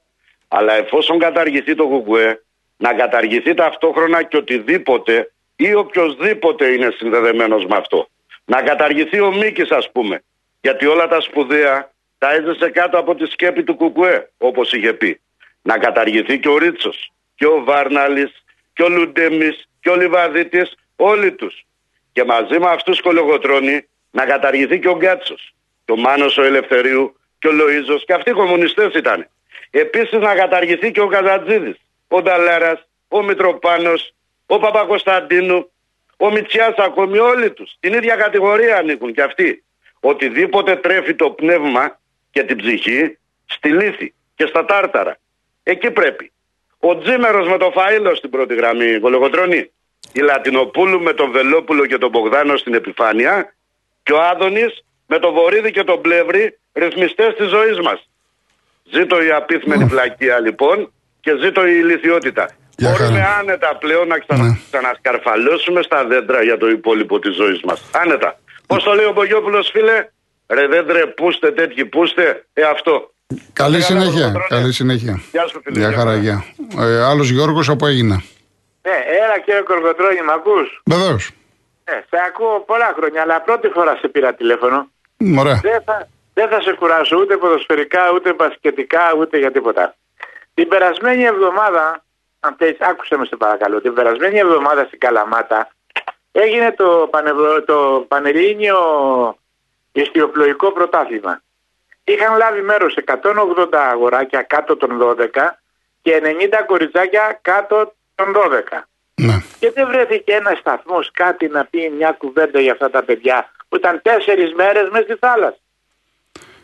Αλλά 0.49 0.73
εφόσον 0.75 1.19
καταργηθεί 1.19 1.75
το 1.75 1.87
κουκουέ, 1.87 2.43
να 2.76 2.94
καταργηθεί 2.94 3.55
ταυτόχρονα 3.55 4.22
και 4.22 4.37
οτιδήποτε 4.37 5.32
ή 5.56 5.75
οποιοδήποτε 5.75 6.67
είναι 6.67 6.94
συνδεδεμένος 6.96 7.67
με 7.67 7.76
αυτό. 7.76 8.08
Να 8.44 8.62
καταργηθεί 8.62 9.20
ο 9.20 9.32
Μίκης 9.32 9.70
ας 9.70 9.90
πούμε. 9.93 10.22
Γιατί 10.61 10.87
όλα 10.87 11.08
τα 11.08 11.20
σπουδαία 11.20 11.90
τα 12.19 12.32
έζησε 12.32 12.70
κάτω 12.70 12.99
από 12.99 13.14
τη 13.14 13.26
σκέπη 13.26 13.62
του 13.62 13.75
Κουκουέ, 13.75 14.31
όπως 14.38 14.72
είχε 14.72 14.93
πει. 14.93 15.20
Να 15.67 15.79
καταργηθεί 15.79 16.39
και 16.39 16.49
ο 16.49 16.59
Ρίτσος, 16.59 17.13
και 17.35 17.47
ο 17.47 17.65
Βάρναλης, 17.65 18.45
και 18.73 18.83
ο 18.83 18.89
Λουντέμις, 18.89 19.69
και 19.81 19.91
ο 19.91 19.97
Λιβαδίτης, 19.97 20.75
όλοι 20.97 21.33
τους. 21.33 21.67
Και 22.13 22.25
μαζί 22.25 22.59
με 22.59 22.69
αυτούς 22.69 23.01
κολογοτρώνει 23.01 23.87
να 24.11 24.25
καταργηθεί 24.25 24.79
και 24.79 24.89
ο 24.89 24.97
Γκάτσος, 24.97 25.55
και 25.85 25.93
ο 25.93 25.97
Μάνος 25.97 26.37
ο 26.37 26.43
Ελευθερίου, 26.43 27.17
και 27.39 27.49
ο 27.49 27.51
Λοΐζος, 27.53 28.03
και 28.07 28.13
αυτοί 28.13 28.31
οι 28.31 28.33
κομμουνιστές 28.33 28.95
ήταν. 28.95 29.29
Επίσης 29.71 30.19
να 30.19 30.35
καταργηθεί 30.35 30.91
και 30.91 31.01
ο 31.01 31.07
Καζατζίδης, 31.07 31.77
ο 32.09 32.23
Νταλέρας, 32.23 32.89
ο 33.09 33.23
Μητροπάνος, 33.23 34.15
ο 34.47 34.58
Παπακοσταντίνου, 34.58 35.70
ο 36.17 36.31
Μητσιάς 36.31 36.75
ακόμη 36.77 37.19
όλοι 37.19 37.51
τους. 37.51 37.77
Την 37.81 37.93
ίδια 37.93 38.17
κατηγορία 38.17 38.77
ανήκουν 38.77 39.13
και 39.13 39.23
αυτοί. 39.23 39.65
Οτιδήποτε 40.01 40.77
τρέφει 40.77 41.15
το 41.15 41.31
πνεύμα 41.31 42.01
και 42.31 42.43
την 42.43 42.56
ψυχή 42.56 43.19
στη 43.46 43.69
λύθη 43.69 44.15
και 44.35 44.46
στα 44.46 44.65
τάρταρα. 44.65 45.19
Εκεί 45.69 45.91
πρέπει. 45.91 46.32
Ο 46.79 46.99
Τζίμερος 46.99 47.49
με 47.49 47.58
το 47.58 47.73
Φαΐλο 47.77 48.13
στην 48.17 48.31
πρώτη 48.31 48.55
γραμμή, 48.55 48.99
Κολογοτρώνη. 49.01 49.70
Η 50.13 50.20
Λατινοπούλου 50.20 51.01
με 51.01 51.13
τον 51.13 51.31
Βελόπουλο 51.31 51.87
και 51.87 51.99
τον 51.99 52.11
Μπογδάνο 52.11 52.56
στην 52.56 52.75
επιφάνεια. 52.75 53.55
Και 54.03 54.13
ο 54.13 54.20
Άδωνης 54.23 54.85
με 55.06 55.19
τον 55.19 55.32
Βορύδη 55.32 55.70
και 55.70 55.85
τον 55.85 56.01
Πλεύρη 56.01 56.58
ρυθμιστές 56.73 57.35
της 57.35 57.49
ζωής 57.49 57.79
μας. 57.81 58.08
Ζήτω 58.93 59.23
η 59.23 59.31
απίθμενη 59.31 59.85
βλακεία 59.85 60.41
λοιπόν 60.41 60.93
και 61.20 61.37
ζήτω 61.43 61.67
η 61.67 61.75
ηλικιότητα. 61.79 62.49
Για 62.77 62.91
Μπορούμε 62.91 63.20
χαρά. 63.20 63.37
άνετα 63.37 63.77
πλέον 63.77 64.08
να 64.08 64.19
ξανα... 64.19 64.44
Ναι. 64.44 64.58
ξανασκαρφαλώσουμε 64.70 65.82
στα 65.82 66.05
δέντρα 66.05 66.43
για 66.43 66.56
το 66.56 66.69
υπόλοιπο 66.69 67.19
της 67.19 67.35
ζωής 67.35 67.61
μας. 67.63 67.91
Άνετα. 67.94 68.39
Πώς 68.67 68.82
το 68.82 68.93
λέει 68.93 69.06
ο 69.06 69.13
Μπογιόπουλος 69.13 69.70
φίλε, 69.73 70.08
ρε 70.46 70.67
δέντρε 70.67 71.06
πούστε 71.06 71.53
τέτοιοι 71.53 71.85
πούστε, 71.85 72.46
ε 72.53 72.63
αυτό. 72.63 73.15
Καλή 73.29 73.43
Καλά, 73.53 73.81
συνέχεια. 73.81 74.27
Κολοκοτρώνη. 74.27 74.63
Καλή 74.63 74.73
συνέχεια. 74.73 75.21
Γεια 75.33 75.47
σου 75.47 75.61
φίλε. 75.65 75.79
Γεια 75.79 75.89
γεια 75.89 75.99
χαρά, 75.99 76.11
χαρά. 76.11 76.23
γεια. 76.23 76.45
Ε, 76.79 77.05
Άλλος 77.05 77.29
Γιώργος 77.31 77.69
από 77.69 77.87
έγινα. 77.87 78.23
Ναι, 78.83 78.97
έλα 79.25 79.39
κύριε 79.45 79.61
Κορκοτρώνη, 79.61 80.23
μ' 80.23 80.31
ακούς; 80.31 80.83
Βεβαίως. 80.85 81.31
Ναι, 81.91 82.05
σε 82.11 82.17
ακούω 82.29 82.61
πολλά 82.61 82.95
χρόνια, 82.97 83.23
αλλά 83.23 83.41
πρώτη 83.41 83.69
φορά 83.69 83.97
σε 83.97 84.09
πήρα 84.09 84.35
τηλέφωνο. 84.35 84.89
Ωραία. 85.39 85.61
Δεν 85.63 85.83
θα, 85.85 86.09
δεν 86.35 86.49
θα 86.49 86.61
σε 86.61 86.73
κουράσω 86.73 87.17
ούτε 87.17 87.37
ποδοσφαιρικά, 87.37 88.01
ούτε 88.15 88.33
μπασκετικά, 88.33 89.15
ούτε 89.19 89.39
για 89.39 89.53
τίποτα. 89.53 89.95
Την 90.55 90.69
περασμένη 90.69 91.23
εβδομάδα, 91.23 92.05
αν 92.41 92.55
θες, 92.59 92.77
άκουσε 92.81 93.17
με 93.17 93.25
σε 93.25 93.37
παρακαλώ, 93.37 93.81
την 93.81 93.95
περασμένη 93.95 94.39
εβδομάδα 94.39 94.85
στην 94.85 94.99
Καλαμάτα 94.99 95.69
έγινε 96.33 96.75
το, 96.77 97.09
πανευρω... 97.11 97.65
το 97.65 98.05
Πανελλήνιο 98.09 98.79
Ιστιοπλοϊκό 99.93 100.73
Πρωτάθλημα. 100.73 101.41
Είχαν 102.08 102.36
λάβει 102.36 102.63
μέρος 102.63 102.96
180 103.05 103.69
αγοράκια 103.72 104.43
κάτω 104.43 104.77
των 104.77 104.98
12 105.03 105.27
και 106.03 106.20
90 106.22 106.65
κοριτσάκια 106.67 107.39
κάτω 107.43 107.94
των 108.15 108.32
12. 108.36 108.82
Ναι. 109.15 109.43
Και 109.58 109.70
δεν 109.70 109.86
βρέθηκε 109.86 110.32
ένα 110.34 110.55
σταθμός 110.58 111.10
κάτι 111.13 111.48
να 111.48 111.65
πει 111.65 111.91
μια 111.91 112.13
κουβέντα 112.19 112.60
για 112.60 112.72
αυτά 112.72 112.91
τα 112.91 113.03
παιδιά 113.03 113.51
που 113.69 113.77
ήταν 113.77 114.03
τέσσερις 114.03 114.55
μέρες 114.55 114.89
μέσα 114.91 115.05
στη 115.05 115.15
θάλασσα. 115.15 115.58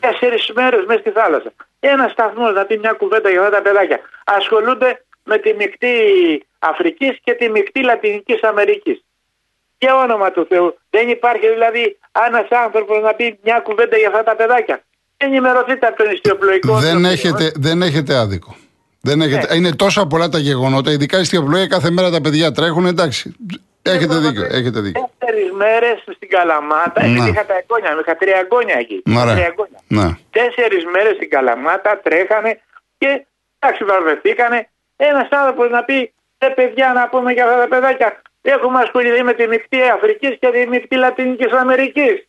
Τέσσερις 0.00 0.50
μέρες 0.54 0.84
μέσα 0.84 1.00
στη 1.00 1.10
θάλασσα. 1.10 1.52
Ένα 1.80 2.08
σταθμός 2.08 2.52
να 2.54 2.64
πει 2.64 2.78
μια 2.78 2.92
κουβέντα 2.92 3.30
για 3.30 3.40
αυτά 3.40 3.56
τα 3.56 3.62
παιδάκια. 3.62 4.00
Ασχολούνται 4.24 5.04
με 5.24 5.38
τη 5.38 5.54
μεικτή 5.54 5.96
Αφρικής 6.58 7.18
και 7.22 7.32
τη 7.32 7.48
μεικτή 7.48 7.82
Λατινικής 7.82 8.42
Αμερικής. 8.42 9.04
Για 9.78 9.96
όνομα 9.96 10.30
του 10.30 10.46
Θεού. 10.46 10.78
Δεν 10.90 11.08
υπάρχει 11.08 11.48
δηλαδή 11.48 11.98
ένας 12.26 12.48
άνθρωπος 12.50 13.00
να 13.00 13.14
πει 13.14 13.38
μια 13.42 13.60
κουβέντα 13.60 13.96
για 13.96 14.08
αυτά 14.08 14.22
τα 14.22 14.36
παιδάκια. 14.36 14.82
Ενημερωθείτε 15.24 15.86
από 15.86 15.96
τον 16.02 16.12
ιστιοπλοϊκό. 16.12 16.78
Δεν 16.78 17.04
έχετε, 17.04 17.52
δεν 17.54 17.82
έχετε 17.82 18.14
άδικο. 18.14 18.56
Δεν 19.00 19.20
έχετε, 19.20 19.56
Είναι 19.56 19.74
τόσα 19.74 20.06
πολλά 20.06 20.28
τα 20.28 20.38
γεγονότα, 20.38 20.90
ειδικά 20.90 21.18
η 21.18 21.20
ιστιοπλοεία 21.20 21.66
κάθε 21.66 21.90
μέρα 21.90 22.10
τα 22.10 22.20
παιδιά 22.20 22.52
τρέχουν, 22.52 22.86
εντάξει. 22.86 23.36
Έχετε 23.82 24.16
δίκιο, 24.18 24.44
έχετε 24.50 24.80
δίκιο. 24.80 25.10
Τέσσερις 25.18 25.52
μέρες 25.52 26.02
στην 26.16 26.28
Καλαμάτα, 26.28 27.06
Να. 27.06 27.26
είχα 27.26 27.46
τα 27.46 27.54
εγγόνια, 27.60 27.94
μου, 27.94 28.00
είχα 28.00 28.16
τρία 28.16 28.38
εγγόνια 28.44 28.76
εκεί. 28.78 29.02
Ωραία. 29.22 29.34
Τρία 29.34 29.46
εγγόνια. 29.46 29.78
Να. 29.88 30.18
Τέσσερις 30.30 30.84
μέρες 30.84 31.14
στην 31.16 31.30
Καλαμάτα 31.30 32.00
τρέχανε 32.02 32.60
και 32.98 33.26
εντάξει, 33.58 33.84
βαρβευτήκανε. 33.84 34.68
Ένας 34.96 35.28
άνθρωπος 35.30 35.70
να 35.70 35.84
πει: 35.84 36.12
Ε, 36.38 36.46
παιδιά, 36.46 36.92
να 36.92 37.08
πούμε 37.08 37.32
για 37.32 37.44
αυτά 37.44 37.58
τα 37.58 37.68
παιδάκια. 37.68 38.22
Έχουμε 38.42 38.78
ασχοληθεί 38.80 39.22
με 39.22 39.32
τη 39.32 39.46
μεικτή 39.46 39.80
Αφρικής 39.94 40.36
και 40.40 40.48
τη 40.54 40.68
μεικτή 40.68 40.96
Λατινικής 40.96 41.52
Αμερικής. 41.52 42.26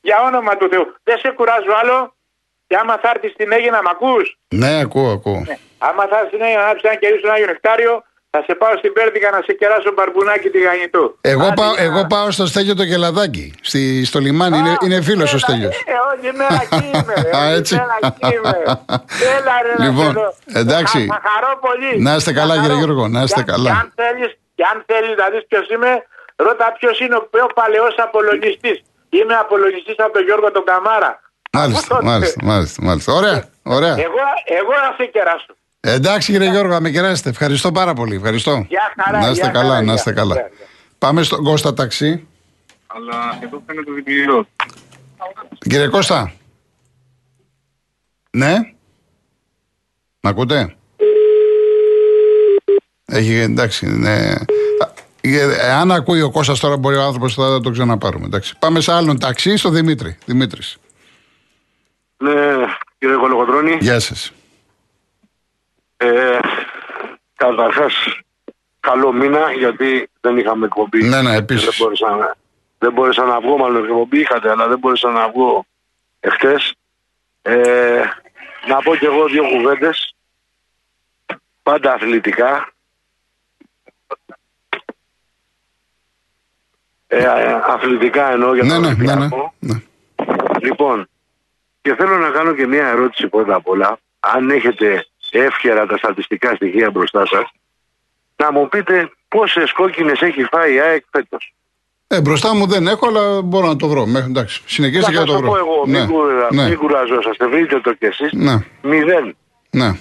Για 0.00 0.16
όνομα 0.26 0.56
του 0.56 0.68
Θεού. 0.70 0.94
Δεν 1.02 1.18
σε 1.18 1.30
κουράζω 1.36 1.72
άλλο. 1.82 2.13
Και 2.74 2.80
άμα 2.82 2.98
θα 3.02 3.08
έρθεις 3.14 3.30
στην 3.36 3.52
Αίγυπτο 3.52 3.76
να 3.76 3.82
μ' 3.82 3.88
ακούς, 3.94 4.26
Ναι, 4.62 4.72
ακούω, 4.84 5.10
ακούω. 5.18 5.40
άμα 5.88 6.02
θα 6.10 6.16
έρθεις 6.20 6.28
στην 6.32 6.42
Αίγυπτο 6.46 6.62
να 6.64 6.70
άψει 6.70 6.84
ένα 6.88 6.96
κερί 7.02 7.18
στον 7.18 7.30
Άγιο 7.34 7.46
Νεκτάριο, 7.46 7.94
θα 8.30 8.42
σε 8.46 8.54
πάω 8.54 8.74
στην 8.80 8.92
Πέρδικα 8.92 9.30
να 9.30 9.40
σε 9.46 9.52
κεράσω 9.60 9.90
μπαρμπουνάκι 9.96 10.48
τη 10.54 10.58
γανιτού. 10.66 11.18
Εγώ, 11.20 11.44
Άντε, 11.46 11.54
πάω, 11.60 11.72
γεια. 11.74 11.82
εγώ 11.86 12.00
πάω 12.12 12.30
στο 12.30 12.46
Στέλιο 12.46 12.74
το 12.80 12.82
Γελαδάκι, 12.82 13.46
στη, 13.70 14.04
στο 14.04 14.18
λιμάνι. 14.26 14.58
Είναι, 14.58 14.70
Α, 14.70 14.76
είναι 14.84 14.98
φίλος 15.08 15.28
ο 15.32 15.36
έλα, 15.36 15.38
Στέλιος. 15.44 15.74
Ε, 15.76 15.92
όλη 16.10 16.28
μέρα 16.40 16.58
εκεί 16.66 16.84
είμαι. 16.94 17.14
ρε, 17.22 17.30
Α, 17.38 17.40
όλη 17.46 17.54
έτσι. 17.60 17.74
μέρα 17.80 17.96
εκεί 18.08 18.34
είμαι. 18.36 18.52
Έλα 19.36 19.54
ρε 19.66 19.72
να 19.78 19.84
Λοιπόν, 19.86 20.04
σε 20.06 20.12
δω. 20.20 20.28
εντάξει. 20.62 20.98
Θα, 21.10 21.14
θα 21.14 21.20
χαρώ 21.28 21.52
πολύ. 21.66 21.92
Να 22.06 22.12
είστε 22.16 22.32
Θα 22.32 22.38
καλά, 22.40 22.52
χαρώ. 22.54 22.62
κύριε 22.62 22.78
Γιώργο, 22.82 23.04
να 23.08 23.20
είστε 23.22 23.42
Και 23.42 23.50
αν- 23.50 23.56
καλά. 23.56 23.70
Και 23.70 23.76
αν 23.82 23.88
θέλεις, 24.00 24.30
και 24.56 24.64
αν 24.72 24.76
θέλεις 24.88 25.14
να 25.22 25.26
δεις 25.32 25.42
ποιος 25.50 25.66
είμαι, 25.74 25.90
ρώτα 26.44 26.66
ποιος 26.78 26.96
είναι 27.02 27.16
ο 27.20 27.22
πιο 27.32 27.46
παλαιός 27.58 27.94
απολογιστής. 28.06 28.78
Είμαι 29.18 29.34
απολογιστής 29.44 29.94
από 30.04 30.12
τον 30.16 30.22
Γιώργο 30.28 30.50
τον 30.56 30.64
Καμάρα. 30.70 31.12
Μάλιστα, 31.54 31.84
Από 31.84 31.94
τότε. 31.94 32.04
μάλιστα, 32.04 32.44
μάλιστα, 32.44 32.82
μάλιστα. 32.82 33.12
Ωραία, 33.12 33.44
ωραία. 33.62 33.90
Εγώ, 33.92 34.24
εγώ 34.44 34.70
να 34.88 34.94
σε 34.96 35.10
κεράσω. 35.12 35.56
Εντάξει 35.80 36.32
κύριε 36.32 36.50
Γιώργο, 36.50 36.72
να 36.72 36.80
με 36.80 36.90
κεράσετε. 36.90 37.28
Ευχαριστώ 37.28 37.72
πάρα 37.72 37.94
πολύ. 37.94 38.14
Ευχαριστώ. 38.16 38.66
Γεια 38.68 38.92
χαρά, 39.04 39.20
να 39.20 39.28
είστε 39.30 39.42
γεια 39.44 39.52
καλά, 39.52 39.68
χαρά, 39.68 39.78
να 39.78 39.84
γεια. 39.84 39.94
είστε 39.94 40.12
καλά. 40.12 40.34
Γεια, 40.34 40.50
γεια. 40.56 40.66
Πάμε 40.98 41.22
στον 41.22 41.44
Κώστα 41.44 41.74
ταξί. 41.74 42.26
Αλλά 42.86 43.38
εδώ 43.42 43.62
φαίνεται 43.66 43.84
το 43.86 43.92
βιβλίο. 43.92 44.46
Κύριε 45.58 45.86
Κώστα. 45.88 46.32
Ναι. 48.30 48.54
Μ' 50.20 50.28
ακούτε; 50.28 50.74
Έχει, 53.06 53.34
εντάξει, 53.34 53.86
ναι. 53.86 54.32
Ε, 55.20 55.70
Αν 55.72 55.92
ακούει 55.92 56.20
ο 56.20 56.30
Κώστας 56.30 56.60
τώρα 56.60 56.76
μπορεί 56.76 56.96
ο 56.96 57.02
άνθρωπος 57.02 57.34
θα 57.34 57.60
το 57.60 57.70
ξαναπάρουμε. 57.70 58.26
Εντάξει. 58.26 58.54
Πάμε 58.58 58.80
σε 58.80 58.92
άλλον 58.92 59.18
ταξί, 59.18 59.56
στο 59.56 59.68
Δημήτρη. 59.70 60.16
Δημήτρης. 60.26 60.76
Ναι, 62.16 62.54
κύριε 62.98 63.16
Κολοκοτρώνη. 63.16 63.76
Γεια 63.80 64.00
σας. 64.00 64.32
Ε, 65.96 66.38
Καταρχάς, 67.36 67.92
καλό 68.80 69.12
μήνα 69.12 69.52
γιατί 69.52 70.08
δεν 70.20 70.36
είχαμε 70.38 70.66
εκπομπή. 70.66 71.02
Ναι, 71.04 71.22
ναι, 71.22 71.34
επίσης. 71.36 71.64
Δεν 71.64 71.74
μπόρεσα, 71.78 72.10
να- 72.16 72.36
δεν 72.78 72.92
μπόρεσα 72.92 73.24
να 73.24 73.40
βγω, 73.40 73.56
μάλλον 73.56 73.84
εκπομπή 73.84 74.20
είχατε, 74.20 74.50
αλλά 74.50 74.68
δεν 74.68 74.78
μπόρεσα 74.78 75.10
να 75.10 75.28
βγω 75.28 75.64
εχθές. 76.20 76.74
Ε, 77.42 78.02
να 78.68 78.76
πω 78.82 78.96
κι 78.96 79.04
εγώ 79.04 79.26
δύο 79.26 79.42
κουβέντες. 79.48 80.14
Πάντα 81.62 81.92
αθλητικά. 81.92 82.72
Ε, 87.06 87.26
αθλητικά 87.66 88.30
εννοώ 88.30 88.54
για 88.54 88.62
Ναι, 88.64 88.72
τον 88.72 88.80
ναι, 88.82 88.88
ναι, 88.88 88.94
ναι. 89.04 89.12
Ολυμπιακό. 89.12 89.54
ναι. 89.58 89.74
Λοιπόν, 90.60 91.08
και 91.84 91.94
θέλω 91.94 92.16
να 92.18 92.30
κάνω 92.30 92.54
και 92.54 92.66
μια 92.66 92.86
ερώτηση 92.88 93.28
πρώτα 93.28 93.54
απ' 93.54 93.68
όλα. 93.68 93.98
Αν 94.20 94.50
έχετε 94.50 95.06
εύχερα 95.30 95.86
τα 95.86 95.96
στατιστικά 95.96 96.54
στοιχεία 96.54 96.90
μπροστά 96.90 97.26
σας, 97.26 97.44
να 98.36 98.52
μου 98.52 98.68
πείτε 98.68 99.10
πόσες 99.28 99.72
κόκκινες 99.72 100.20
έχει 100.20 100.42
φάει 100.44 100.74
η 100.74 100.80
ΑΕΚ 100.80 101.04
φέτος. 101.10 101.54
Ε, 102.06 102.20
μπροστά 102.20 102.54
μου 102.54 102.66
δεν 102.66 102.86
έχω, 102.86 103.08
αλλά 103.08 103.42
μπορώ 103.42 103.66
να 103.66 103.76
το 103.76 103.88
βρω. 103.88 104.06
Μέχρι, 104.06 104.30
εντάξει. 104.30 104.62
Συνεχίστε 104.66 105.10
και 105.10 105.16
Θα 105.16 105.20
να 105.20 105.26
το 105.26 105.32
σας 105.32 105.40
βρω. 105.40 105.50
πω 105.50 105.56
εγώ, 105.56 105.84
ναι. 105.86 105.98
μην, 105.98 106.08
κουρα, 106.08 106.48
ναι. 106.52 106.68
μην 106.68 106.78
κουραζόσαστε, 106.78 107.46
βρείτε 107.46 107.80
το 107.80 107.92
κι 107.92 108.04
εσείς. 108.04 108.32
ναι, 108.32 108.54
Μηδέν. 108.82 109.36
ναι. 109.70 109.98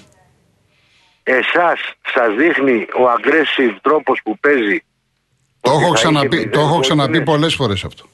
Εσάς 1.24 1.80
σας 2.14 2.36
δείχνει 2.38 2.76
ο 2.82 3.04
aggressive 3.18 3.76
τρόπος 3.82 4.20
που 4.24 4.38
παίζει. 4.40 4.84
Το 5.62 5.72
ότι 5.72 5.80
έχω 5.84 5.88
θα 5.88 5.94
ξαναπεί, 5.94 6.36
είχε 6.38 6.48
το 6.50 6.60
έχω 6.60 6.68
μηδέν 6.68 6.82
ξαναπεί 6.82 7.18
κόκκινες. 7.18 7.24
πολλές 7.36 7.56
φορές 7.56 7.84
αυτό. 7.84 8.06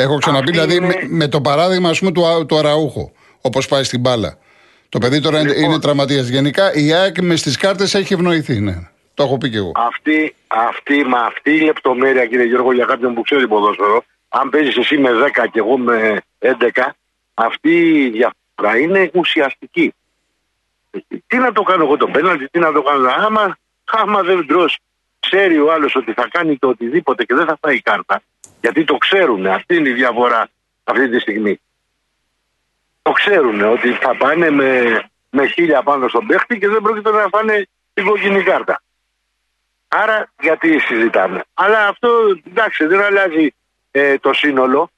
Έχω 0.00 0.18
ξαναπεί, 0.18 0.50
Αυτή 0.50 0.50
δηλαδή, 0.50 0.74
είναι- 0.74 0.86
με, 0.86 1.16
με 1.16 1.28
το 1.28 1.40
παράδειγμα 1.40 1.88
ας 1.88 1.98
πούμε, 1.98 2.12
του, 2.12 2.26
Α- 2.26 2.46
του 2.46 2.56
Αραούχο, 2.58 3.12
όπως 3.40 3.66
πάει 3.68 3.84
στην 3.84 4.00
μπάλα. 4.00 4.38
Το 4.88 4.98
παιδί 4.98 5.20
τώρα 5.20 5.40
είναι- 5.40 5.48
Λοιπόν. 5.54 5.70
είναι 5.70 5.80
τραυματίας. 5.80 6.28
Γενικά 6.28 6.72
η 6.74 6.92
ΑΕΚ 6.92 7.20
με 7.22 7.36
στις 7.36 7.56
κάρτες 7.56 7.94
έχει 7.94 8.12
ευνοηθεί. 8.12 8.60
Ναι. 8.60 8.74
Το 9.14 9.22
έχω 9.22 9.38
πει 9.38 9.50
και 9.50 9.56
εγώ. 9.56 9.72
Αυτή, 9.74 10.34
αυτή, 10.46 11.04
με 11.04 11.18
αυτή 11.18 11.50
η 11.50 11.60
λεπτομέρεια, 11.60 12.26
κύριε 12.26 12.44
Γιώργο, 12.44 12.72
για 12.72 12.84
κάποιον 12.84 13.14
που 13.14 13.22
ξέρει 13.22 13.48
ποδόσφαιρο, 13.48 14.04
αν 14.28 14.48
παίζεις 14.50 14.76
εσύ 14.76 14.98
με 14.98 15.10
10 15.12 15.46
και 15.46 15.58
εγώ 15.58 15.78
με 15.78 16.20
11, 16.38 16.94
αυτή 17.34 17.70
η 18.04 18.10
διαφορά 18.10 18.78
είναι 18.80 19.10
ουσιαστική. 19.14 19.92
Τι 21.26 21.36
να 21.36 21.52
το 21.52 21.62
κάνω 21.62 21.84
εγώ 21.84 21.96
το 21.96 22.06
πέναλτι, 22.06 22.48
τι 22.50 22.58
να 22.58 22.72
το 22.72 22.82
κάνω. 22.82 23.08
Άμα, 23.26 23.58
άμα 23.84 24.22
δεν 24.22 24.46
τρως, 24.46 24.78
ξέρει 25.20 25.58
ο 25.58 25.72
άλλος 25.72 25.94
ότι 25.94 26.12
θα 26.12 26.28
κάνει 26.30 26.56
το 26.56 26.68
οτιδήποτε 26.68 27.24
και 27.24 27.34
δεν 27.34 27.46
θα 27.46 27.58
φάει 27.60 27.80
κάρτα, 27.80 28.22
γιατί 28.60 28.84
το 28.84 28.96
ξέρουν, 28.96 29.46
αυτή 29.46 29.76
είναι 29.76 29.88
η 29.88 29.92
διαφορά 29.92 30.48
αυτή 30.84 31.08
τη 31.08 31.18
στιγμή. 31.18 31.60
Το 33.02 33.12
ξέρουν 33.12 33.60
ότι 33.60 33.92
θα 33.92 34.16
πάνε 34.16 34.50
με, 34.50 35.02
με 35.30 35.46
χίλια 35.46 35.82
πάνω 35.82 36.08
στον 36.08 36.26
παίχτη 36.26 36.58
και 36.58 36.68
δεν 36.68 36.82
πρόκειται 36.82 37.10
να 37.10 37.28
φάνε 37.28 37.68
την 37.94 38.06
κόκκινη 38.06 38.42
κάρτα. 38.42 38.82
Άρα 39.88 40.32
γιατί 40.40 40.78
συζητάμε. 40.78 41.44
Αλλά 41.54 41.88
αυτό 41.88 42.08
εντάξει 42.46 42.86
δεν 42.86 43.00
αλλάζει 43.00 43.54
ε, 43.90 44.18
το 44.18 44.32
σύνολο. 44.32 44.90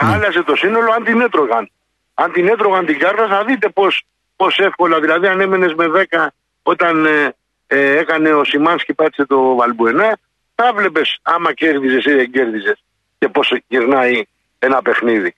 Άλλαζε 0.00 0.42
το 0.42 0.56
σύνολο 0.56 0.92
αν 0.92 1.04
την 1.04 1.20
έτρωγαν. 1.20 1.70
Αν 2.14 2.32
την 2.32 2.48
έτρωγαν 2.48 2.86
την 2.86 2.98
κάρτα 2.98 3.28
θα 3.28 3.44
δείτε 3.44 3.68
πώς, 3.68 4.02
πώς 4.36 4.58
εύκολα. 4.58 5.00
Δηλαδή 5.00 5.26
αν 5.26 5.40
έμενες 5.40 5.74
με 5.74 6.06
10 6.10 6.26
όταν 6.62 7.06
ε, 7.06 7.34
ε, 7.66 7.98
έκανε 7.98 8.32
ο 8.32 8.44
Σιμάνσκι 8.44 8.94
πάτησε 8.94 9.26
το 9.26 9.54
Βαλμπουενά 9.54 10.18
θα 10.62 10.72
βλέπεις 10.72 11.18
άμα 11.22 11.52
κέρδιζες 11.52 12.04
ή 12.04 12.14
δεν 12.14 12.30
κέρδιζες 12.30 12.82
και 13.18 13.28
πώς 13.28 13.52
γυρνάει 13.68 14.22
ένα 14.58 14.82
παιχνίδι. 14.82 15.34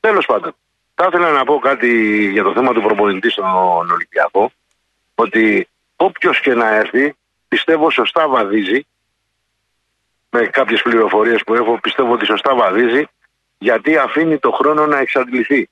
Τέλος 0.00 0.26
πάντων. 0.26 0.54
Θα 0.94 1.06
ήθελα 1.08 1.30
να 1.30 1.44
πω 1.44 1.58
κάτι 1.58 1.90
για 2.30 2.42
το 2.42 2.52
θέμα 2.52 2.72
του 2.72 2.82
προπονητή 2.82 3.30
στον 3.30 3.90
Ολυμπιακό. 3.90 4.52
Ότι 5.14 5.68
όποιος 5.96 6.40
και 6.40 6.54
να 6.54 6.74
έρθει 6.74 7.14
πιστεύω 7.48 7.90
σωστά 7.90 8.28
βαδίζει 8.28 8.86
με 10.30 10.46
κάποιες 10.46 10.82
πληροφορίες 10.82 11.42
που 11.46 11.54
έχω 11.54 11.78
πιστεύω 11.80 12.12
ότι 12.12 12.24
σωστά 12.24 12.54
βαδίζει 12.54 13.08
γιατί 13.58 13.96
αφήνει 13.96 14.38
το 14.38 14.50
χρόνο 14.50 14.86
να 14.86 14.98
εξαντληθεί 14.98 15.68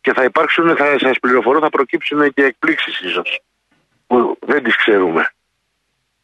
και 0.00 0.12
θα 0.12 0.24
υπάρξουν, 0.24 0.76
θα 0.76 0.98
σας 0.98 1.18
πληροφορώ, 1.18 1.60
θα 1.60 1.70
προκύψουν 1.70 2.32
και 2.32 2.44
εκπλήξεις 2.44 3.00
ίσως 3.00 3.40
που 4.06 4.38
δεν 4.40 4.62
τις 4.62 4.76
ξέρουμε. 4.76 5.32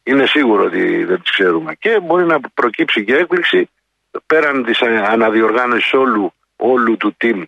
Είναι 0.09 0.25
σίγουρο 0.25 0.63
ότι 0.63 1.03
δεν 1.03 1.21
τις 1.21 1.31
ξέρουμε 1.31 1.73
και 1.79 1.99
μπορεί 2.03 2.25
να 2.25 2.39
προκύψει 2.53 3.03
και 3.03 3.15
έκπληξη 3.15 3.69
πέραν 4.25 4.63
της 4.63 4.81
α- 4.81 5.09
αναδιοργάνωσης 5.11 5.93
όλου, 5.93 6.33
όλου 6.55 6.97
του 6.97 7.15
team 7.23 7.43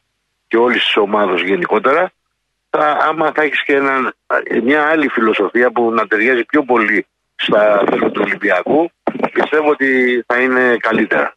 και 0.48 0.58
όλης 0.58 0.84
της 0.84 0.98
ομάδος 0.98 1.44
γενικότερα 1.44 2.12
θα, 2.70 2.98
άμα 3.10 3.32
θα 3.36 3.42
έχεις 3.44 3.64
και 3.64 3.74
έναν, 3.76 4.14
μια 4.64 4.88
άλλη 4.88 5.08
φιλοσοφία 5.08 5.72
που 5.72 5.92
να 5.92 6.08
ταιριάζει 6.08 6.44
πιο 6.44 6.64
πολύ 6.64 7.06
στα 7.36 7.84
θέλω 7.90 8.12
του 8.12 8.22
Ολυμπιακού 8.26 8.92
πιστεύω 9.34 9.70
ότι 9.70 10.24
θα 10.28 10.42
είναι 10.42 10.78
καλύτερα. 10.80 11.36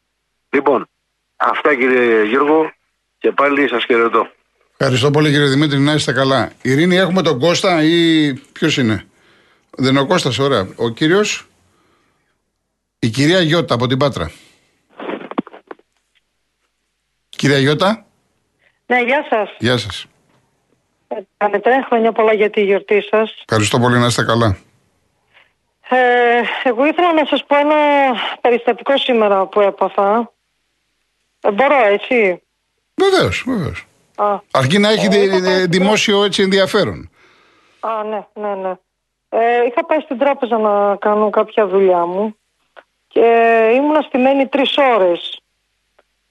Λοιπόν, 0.51 0.89
αυτά 1.37 1.75
κύριε 1.75 2.25
Γιώργο 2.25 2.73
και 3.19 3.31
πάλι 3.31 3.69
σας 3.69 3.85
χαιρετώ. 3.85 4.29
Ευχαριστώ 4.77 5.11
πολύ 5.11 5.31
κύριε 5.31 5.49
Δημήτρη, 5.49 5.79
να 5.79 5.93
είστε 5.93 6.13
καλά. 6.13 6.53
Ειρήνη, 6.63 6.97
έχουμε 6.97 7.23
τον 7.23 7.39
Κώστα 7.39 7.83
ή 7.83 8.33
ποιος 8.53 8.77
είναι; 8.77 9.07
Δεν 9.77 9.91
είναι 9.91 10.01
ο 10.01 10.07
Κώστας, 10.07 10.39
ωραία. 10.39 10.69
Ο 10.77 10.89
κύριος, 10.89 11.47
η 12.99 13.09
κυρία 13.09 13.41
Γιώτα 13.41 13.75
από 13.75 13.87
την 13.87 13.99
Πάτρα. 13.99 14.31
Κυρία 17.29 17.59
Γιώτα, 17.59 18.07
Ναι, 18.87 19.01
γεια 19.03 19.27
σας. 19.31 19.51
γεια 19.59 19.77
σας. 19.79 20.07
Κάνετε 21.37 21.71
χρόνια 21.89 22.13
πολλά 22.13 22.33
για 22.33 22.51
τη 22.51 22.63
γιορτή 22.65 23.03
σας. 23.11 23.35
Ευχαριστώ 23.49 23.79
πολύ, 23.79 23.99
να 23.99 24.07
είστε 24.07 24.25
καλά. 24.25 24.57
Ε, 25.89 26.41
εγώ 26.63 26.87
ήθελα 26.87 27.13
να 27.13 27.25
σας 27.27 27.45
πω 27.47 27.57
ένα 27.57 27.75
περιστατικό 28.41 28.99
σήμερα 28.99 29.47
που 29.47 29.61
έπαθα. 29.61 30.33
Ε, 31.41 31.51
μπορώ, 31.51 31.85
έτσι; 31.87 32.43
Βεβαίως, 32.95 33.45
βεβαίως. 33.47 33.87
Α, 34.17 34.39
Αρκεί 34.51 34.79
να 34.79 34.89
έχει 34.91 35.07
Ε, 35.07 35.09
δη- 35.09 35.23
είχα 35.23 35.31
πάει 35.31 35.41
δη- 35.41 35.59
στην 35.59 35.71
δημόσιο 35.71 36.25
έτσι 36.25 36.43
ενδιαφέρον. 36.43 37.11
α 37.81 38.03
ναι, 38.05 38.27
ναι, 38.35 38.55
ναι. 38.55 38.75
Ε, 39.37 39.65
είχα 39.67 39.85
πάει 39.85 40.01
στην 40.01 40.19
τράπεζα 40.19 40.59
να 40.59 40.97
κάνω 40.97 41.31
κάποια 41.31 41.67
δουλειά 41.67 42.07
μου 42.07 42.37
και 43.09 43.21
ήμουν 43.75 44.03
στημένη 44.03 44.47
τρεις 44.47 44.77
ώρες. 44.77 45.41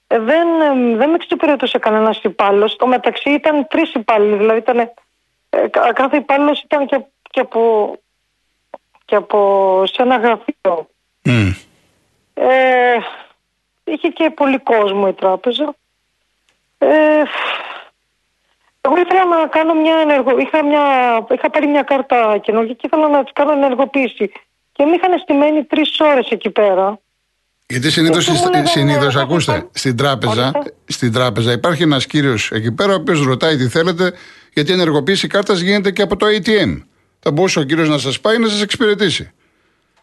Ε, 0.06 0.18
δεν, 0.18 0.60
ε, 0.60 0.96
δεν 0.96 1.08
με 1.08 1.14
εξυπηρετούσε 1.14 1.78
κανένας 1.78 2.20
υπάλληλος. 2.22 2.72
Στο 2.72 2.86
μεταξύ 2.86 3.30
ήταν 3.30 3.66
τρεις 3.68 3.94
υπάλληλοι, 3.94 4.36
δηλαδή 4.36 4.58
ήταν, 4.58 4.78
ε, 4.78 5.68
κα- 5.70 5.92
κάθε 5.92 6.16
υπάλληλος 6.16 6.60
ήταν 6.62 6.86
και, 6.86 7.00
και, 7.30 7.40
από, 7.40 7.94
και 9.04 9.14
από 9.16 9.82
σε 9.86 10.02
ένα 10.02 10.16
γραφείο. 10.16 10.88
Μμ. 11.24 11.50
Ε, 12.34 12.96
είχε 13.84 14.08
και 14.08 14.30
πολύ 14.30 14.58
κόσμο 14.58 15.06
η 15.08 15.12
τράπεζα. 15.12 15.74
Ε, 18.84 18.88
εγώ 18.88 18.96
ήθελα 19.00 19.24
να 19.36 19.46
κάνω 19.46 19.74
μια 19.74 19.96
ενεργο... 20.02 20.38
είχα, 20.38 20.64
μια... 20.64 20.82
είχα 21.34 21.50
πάρει 21.50 21.66
μια 21.66 21.82
κάρτα 21.82 22.38
καινούργια 22.42 22.74
και 22.74 22.86
ήθελα 22.86 23.08
να 23.08 23.22
της 23.24 23.32
κάνω 23.32 23.52
ενεργοποίηση. 23.52 24.32
Και 24.72 24.84
με 24.84 24.90
είχαν 24.94 25.18
στημένη 25.18 25.64
τρεις 25.64 26.00
ώρες 26.00 26.28
εκεί 26.30 26.50
πέρα. 26.50 26.98
Γιατί 27.66 27.90
συνήθως, 27.90 28.24
Και 28.24 28.32
μου 28.32 28.44
λέγανε, 28.50 28.66
συνήθως, 28.66 29.14
«Ε, 29.16 29.20
ακούστε, 29.20 29.52
θα- 29.52 29.68
στην 29.72 29.96
τράπεζα, 29.96 30.52
Ορίστε. 30.54 30.74
στην 30.86 31.12
τράπεζα 31.12 31.52
υπάρχει 31.52 31.82
ένας 31.82 32.06
κύριος 32.06 32.50
εκεί 32.52 32.72
πέρα, 32.72 32.92
ο 32.92 32.96
οποίος 32.96 33.24
ρωτάει 33.24 33.56
τι 33.56 33.68
θέλετε, 33.68 34.12
γιατί 34.52 34.70
η 34.70 34.74
ενεργοποίηση 34.74 35.26
κάρτας 35.26 35.60
γίνεται 35.60 35.90
και 35.90 36.02
από 36.02 36.16
το 36.16 36.26
ATM. 36.26 36.82
Θα 37.20 37.32
μπορούσε 37.32 37.58
ο 37.58 37.62
κύριος 37.62 37.88
να 37.88 37.98
σας 37.98 38.20
πάει 38.20 38.38
να 38.38 38.48
σας 38.48 38.62
εξυπηρετήσει. 38.62 39.32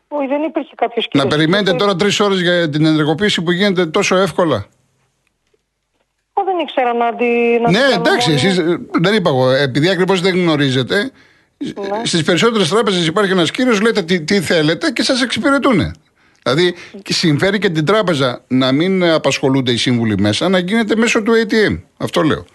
Όχι, 0.07 0.27
δεν 0.27 0.43
υπήρχε 0.43 0.71
κάποιος 0.75 1.07
Να 1.13 1.27
περιμένετε 1.27 1.73
τώρα 1.73 1.95
τρεις 1.95 2.19
ώρες 2.19 2.41
για 2.41 2.69
την 2.69 2.85
ενεργοποίηση 2.85 3.41
που 3.41 3.51
γίνεται 3.51 3.85
τόσο 3.85 4.15
εύκολα. 4.15 4.65
Εγώ 6.41 6.51
δεν 6.51 6.60
ήξερα 6.60 6.93
να 6.93 7.15
τη. 7.15 7.25
Να 7.62 7.67
τη 7.67 7.71
ναι, 7.71 7.79
κάνω 7.79 7.93
εντάξει, 7.93 8.29
μόνη. 8.29 8.41
εσείς, 8.41 8.57
ε, 8.57 8.79
δεν 9.01 9.13
είπα 9.13 9.29
εγώ, 9.29 9.50
επειδή 9.51 9.89
ακριβώς 9.89 10.21
δεν 10.21 10.36
γνωρίζετε, 10.36 11.12
Ναι. 11.57 12.01
στις 12.03 12.24
περισσότερες 12.24 12.69
τράπεζες 12.69 13.07
υπάρχει 13.07 13.31
ένας 13.31 13.51
κύριος, 13.51 13.81
λέτε 13.81 14.01
τι, 14.01 14.21
τι 14.21 14.39
θέλετε 14.41 14.91
και 14.91 15.03
σας 15.03 15.21
εξυπηρετούν. 15.21 15.91
Δηλαδή, 16.43 16.75
και 17.03 17.13
συμφέρει 17.13 17.60
και 17.60 17.69
την 17.69 17.86
τράπεζα 17.86 18.41
να 18.48 18.71
μην 18.71 19.03
απασχολούνται 19.03 19.71
οι 19.71 19.77
σύμβουλοι 19.77 20.17
μέσα, 20.19 20.50
να 20.50 20.57
γίνεται 20.60 20.95
μέσω 20.95 21.21
του 21.24 21.31
ATM. 21.31 21.81
Αυτό 21.98 22.21
λέω. 22.21 22.45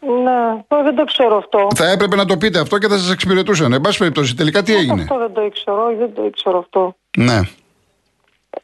Ναι, 0.00 0.62
εγώ 0.68 0.82
δεν 0.82 0.94
το 0.94 1.04
ξέρω 1.04 1.36
αυτό. 1.36 1.68
Θα 1.74 1.90
έπρεπε 1.90 2.16
να 2.16 2.24
το 2.24 2.36
πείτε 2.36 2.58
αυτό 2.60 2.78
και 2.78 2.88
θα 2.88 2.98
σας 2.98 3.10
εξυπηρετούσαν. 3.12 3.72
Εν 3.72 3.80
πάση 3.80 3.98
περιπτώσει, 3.98 4.34
τελικά 4.36 4.62
τι 4.62 4.74
έγινε; 4.74 5.02
Αυτό 5.02 5.18
δεν 5.18 5.32
το 5.32 5.42
ήξερα, 5.42 5.76
όχι, 5.84 5.96
δεν 5.96 6.14
το 6.14 6.24
ήξερα 6.26 6.58
αυτό. 6.58 6.96
Ναι. 7.18 7.40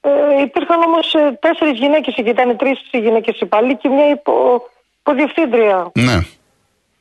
Ε, 0.01 0.41
υπήρχαν 0.41 0.83
όμως 0.83 1.15
τέσσερις 1.41 1.79
γυναίκες 1.79 2.15
εκεί, 2.17 2.29
ήταν 2.29 2.57
τρεις 2.57 2.81
γυναίκες 2.93 3.41
υπαλλήλοι 3.41 3.77
και 3.77 3.89
μια 3.89 4.09
υπο, 4.11 4.63
υποδιευθύντρια. 5.01 5.91
Ναι. 5.95 6.17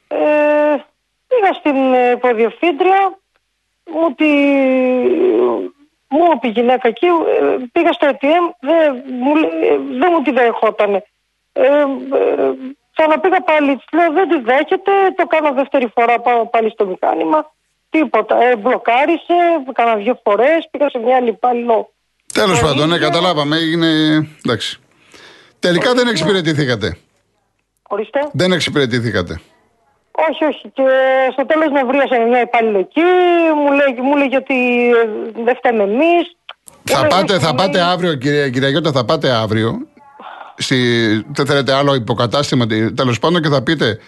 Ε, 0.08 0.76
πήγα 1.28 1.54
στην 1.54 1.94
ε, 1.94 2.12
υποδιευθύντρια, 2.12 3.18
μου, 3.92 4.14
τη, 4.14 4.26
μου 6.08 6.24
είπε 6.34 6.48
η 6.48 6.50
γυναίκα 6.50 6.88
εκεί, 6.88 7.06
ε, 7.06 7.56
πήγα 7.72 7.92
στο 7.92 8.08
ATM, 8.12 8.54
δεν 8.60 9.04
μου, 9.20 9.36
λέ- 9.36 9.54
ε, 9.64 9.78
δεν 10.00 10.10
μου 10.12 10.22
τη 10.22 10.32
δεχότανε. 10.32 11.04
Ε, 11.54 11.68
ε, 11.68 12.52
ξαναπήγα 12.96 13.42
πάλι, 13.42 13.76
της 13.76 13.86
λέω 13.92 14.12
δεν 14.12 14.30
τη 14.30 14.40
δέχεται, 14.40 14.92
το 15.16 15.26
κάνω 15.28 15.52
δεύτερη 15.54 15.88
φορά, 15.94 16.20
πάω 16.20 16.46
πάλι 16.46 16.70
στο 16.70 16.86
μηχάνημα, 16.86 17.52
τίποτα. 17.90 18.44
Ε, 18.44 18.56
μπλοκάρισε, 18.56 19.64
κάνα 19.74 19.96
δύο 19.96 20.20
φορές, 20.24 20.68
πήγα 20.72 20.90
σε 20.90 20.98
μια 20.98 21.16
άλλη 21.16 21.30
υπάλληλο. 21.30 21.90
Τέλος 22.40 22.60
Το 22.60 22.66
πάντων, 22.66 22.88
ναι, 22.90 22.96
ίδιο. 22.96 23.08
καταλάβαμε. 23.08 23.56
Έγινε. 23.58 23.88
Εντάξει. 24.46 24.78
Τελικά 25.60 25.94
δεν 25.94 26.08
εξυπηρετηθήκατε. 26.08 26.98
Ορίστε. 27.90 28.20
Δεν 28.34 28.52
εξυπηρετηθήκατε. 28.52 29.40
Όχι, 30.30 30.44
όχι. 30.44 30.62
Και 30.74 30.84
στο 31.32 31.46
τέλος 31.46 31.70
με 31.72 31.84
βρίασε 31.84 32.26
μια 32.30 32.42
υπάλληλο 32.42 32.80
εκεί, 32.80 33.02
μου 33.56 33.72
λέει, 33.78 34.08
μου 34.08 34.16
λέει 34.18 34.30
ότι 34.38 34.90
ε, 34.90 35.44
δεν 35.46 35.56
φταίμε 35.56 35.84
εμείς. 35.84 36.36
Θα 36.84 37.08
πάτε, 37.08 37.40
θα 37.40 37.56
πάτε 37.56 37.82
αύριο, 37.82 38.14
κυρία, 38.16 38.50
κυρία 38.50 38.70
Γιώτα, 38.70 38.92
θα 38.92 39.06
πάτε 39.06 39.30
αύριο. 39.30 39.78
Στη, 40.58 40.78
δεν 41.32 41.46
θέλετε 41.46 41.74
άλλο 41.74 41.96
υποκατάστημα, 41.96 42.66
τέλος 42.96 43.20
πάντων, 43.20 43.42
και 43.42 43.50
θα 43.50 43.62
πείτε 43.64 44.00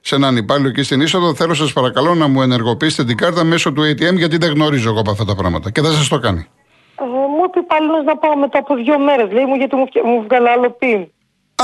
σε 0.00 0.14
έναν 0.14 0.36
υπάλληλο 0.36 0.68
εκεί 0.68 0.82
στην 0.82 1.00
είσοδο: 1.00 1.34
Θέλω 1.34 1.54
σας 1.54 1.72
παρακαλώ 1.72 2.14
να 2.14 2.26
μου 2.26 2.42
ενεργοποιήσετε 2.42 3.04
την 3.04 3.16
κάρτα 3.16 3.44
μέσω 3.44 3.72
του 3.72 3.82
ATM, 3.82 4.14
γιατί 4.14 4.36
δεν 4.36 4.52
γνωρίζω 4.52 4.88
εγώ 4.88 5.00
από 5.00 5.10
αυτά 5.10 5.24
τα 5.24 5.34
πράγματα. 5.34 5.70
Και 5.70 5.80
θα 5.80 5.90
σας 5.90 6.08
το 6.08 6.18
κάνει. 6.18 6.48
Ε, 7.00 7.04
μου 7.04 7.42
είπε 7.46 7.58
υπάλληλο 7.58 8.02
να 8.02 8.16
πάω 8.16 8.36
μετά 8.36 8.58
από 8.58 8.74
δύο 8.74 8.98
μέρες. 8.98 9.32
Λέει 9.32 9.44
μου 9.44 9.54
γιατί 9.54 9.76
μου, 9.76 9.86
φτια- 9.86 10.04
μου 10.04 10.22
βγάλε 10.22 10.50
άλλο 10.50 10.70
πιν. 10.70 11.00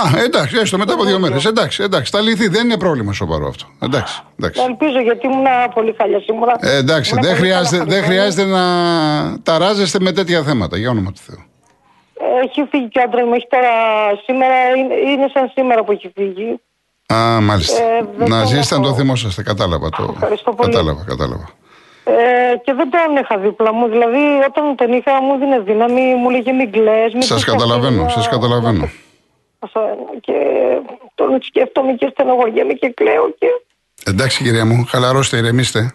Α, 0.00 0.22
εντάξει, 0.24 0.56
έστω 0.58 0.78
μετά 0.78 0.92
από 0.92 1.04
δύο 1.04 1.18
μέρες. 1.18 1.44
Εντάξει, 1.44 1.82
εντάξει, 1.82 2.10
θα 2.14 2.20
λυθεί. 2.20 2.48
Δεν 2.48 2.64
είναι 2.64 2.76
πρόβλημα 2.78 3.12
σοβαρό 3.12 3.46
αυτό. 3.46 3.64
Εντάξει, 3.82 4.22
εντάξει. 4.38 4.62
Ελπίζω 4.68 5.00
γιατί 5.00 5.26
ήμουν 5.26 5.46
πολύ 5.74 5.94
χαλιά 5.98 6.20
σήμερα. 6.20 6.56
Ε, 6.60 6.76
εντάξει, 6.76 7.10
Ήμουνα 7.14 7.26
δεν 7.28 7.36
πολύ 7.36 7.48
χρειάζεται, 7.48 7.76
δεν 7.76 7.86
στεναχωρημένη. 7.86 8.32
χρειάζεται 8.32 8.44
να 8.44 9.42
ταράζεστε 9.42 9.98
με 10.00 10.12
τέτοια 10.12 10.42
θέματα, 10.42 10.76
για 10.78 10.90
όνομα 10.90 11.10
του 11.12 11.20
Θεού. 11.26 11.42
Ε, 12.20 12.44
Έχει 12.44 12.66
φύγει 12.70 12.88
και 12.88 12.98
ο 12.98 13.02
άντρας 13.02 13.24
μου. 13.26 13.34
Έχει 13.34 13.46
τώρα 13.50 13.72
σήμερα, 14.26 14.54
είναι, 14.76 14.94
είναι 15.10 15.26
σαν 15.34 15.50
σήμερα 15.54 15.84
που 15.84 15.92
έχει 15.92 16.12
φύγει. 16.16 16.60
Α, 17.14 17.40
μάλιστα. 17.40 17.82
Ε, 17.82 18.04
δεν 18.16 18.28
να 18.28 18.38
τον 18.38 18.46
ζήσετε 18.48 18.74
αν 18.74 18.82
έχω. 18.82 18.90
το 18.90 18.96
θυμόσαστε, 18.98 19.42
κατάλαβα 19.42 19.88
το. 19.88 20.12
Ευχαριστώ 20.14 20.52
πολύ. 20.52 20.70
Κατάλαβα, 20.70 21.04
κατάλαβα. 21.04 21.48
Ε, 22.04 22.56
και 22.64 22.72
δεν 22.72 22.90
τον 22.90 23.16
είχα 23.22 23.38
δίπλα 23.38 23.72
μου. 23.72 23.88
Δηλαδή, 23.88 24.22
όταν 24.48 24.76
τον 24.76 24.92
είχα, 24.92 25.22
μου 25.22 25.38
δίνε 25.38 25.58
δύναμη, 25.60 26.14
μου 26.14 26.30
λέγε 26.30 26.52
μην 26.52 26.72
κλαις, 26.72 27.12
μην 27.12 27.22
Σας 27.22 27.44
πεις 27.44 27.52
καταλαβαίνω, 27.52 28.02
αυτά, 28.02 28.20
σας 28.20 28.28
καταλαβαίνω. 28.28 28.90
Αυτό 29.58 29.80
είναι. 29.80 30.20
Και 30.20 30.36
τον 31.14 31.42
σκέφτομαι 31.42 31.92
και 31.92 32.08
στενοχωριέμαι 32.12 32.72
και 32.72 32.88
κλαίω. 32.88 33.34
Και... 33.38 33.46
Εντάξει, 34.06 34.42
κυρία 34.42 34.66
μου, 34.66 34.84
χαλαρώστε, 34.88 35.36
ηρεμήστε. 35.36 35.94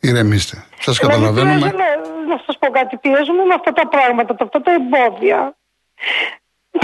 Ηρεμήστε. 0.00 0.64
Σας 0.80 0.98
Δηλαδή, 0.98 1.14
καταλαβαίνουμε. 1.14 1.58
πιέζομαι, 1.58 1.84
να 2.28 2.42
σας 2.46 2.58
πω 2.58 2.70
κάτι, 2.70 2.96
πιέζομαι 2.96 3.44
με 3.44 3.54
αυτά 3.54 3.72
τα 3.72 3.88
πράγματα, 3.88 4.36
αυτά 4.40 4.60
τα 4.60 4.72
εμπόδια. 4.72 5.56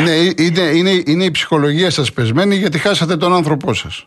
Ναι, 0.01 0.11
είναι, 0.45 0.61
είναι, 0.61 1.03
είναι 1.07 1.25
η 1.25 1.31
ψυχολογία 1.31 1.91
σας 1.91 2.13
πεσμένη 2.13 2.55
γιατί 2.55 2.79
χάσατε 2.79 3.17
τον 3.17 3.35
άνθρωπό 3.35 3.75
σας. 3.75 4.07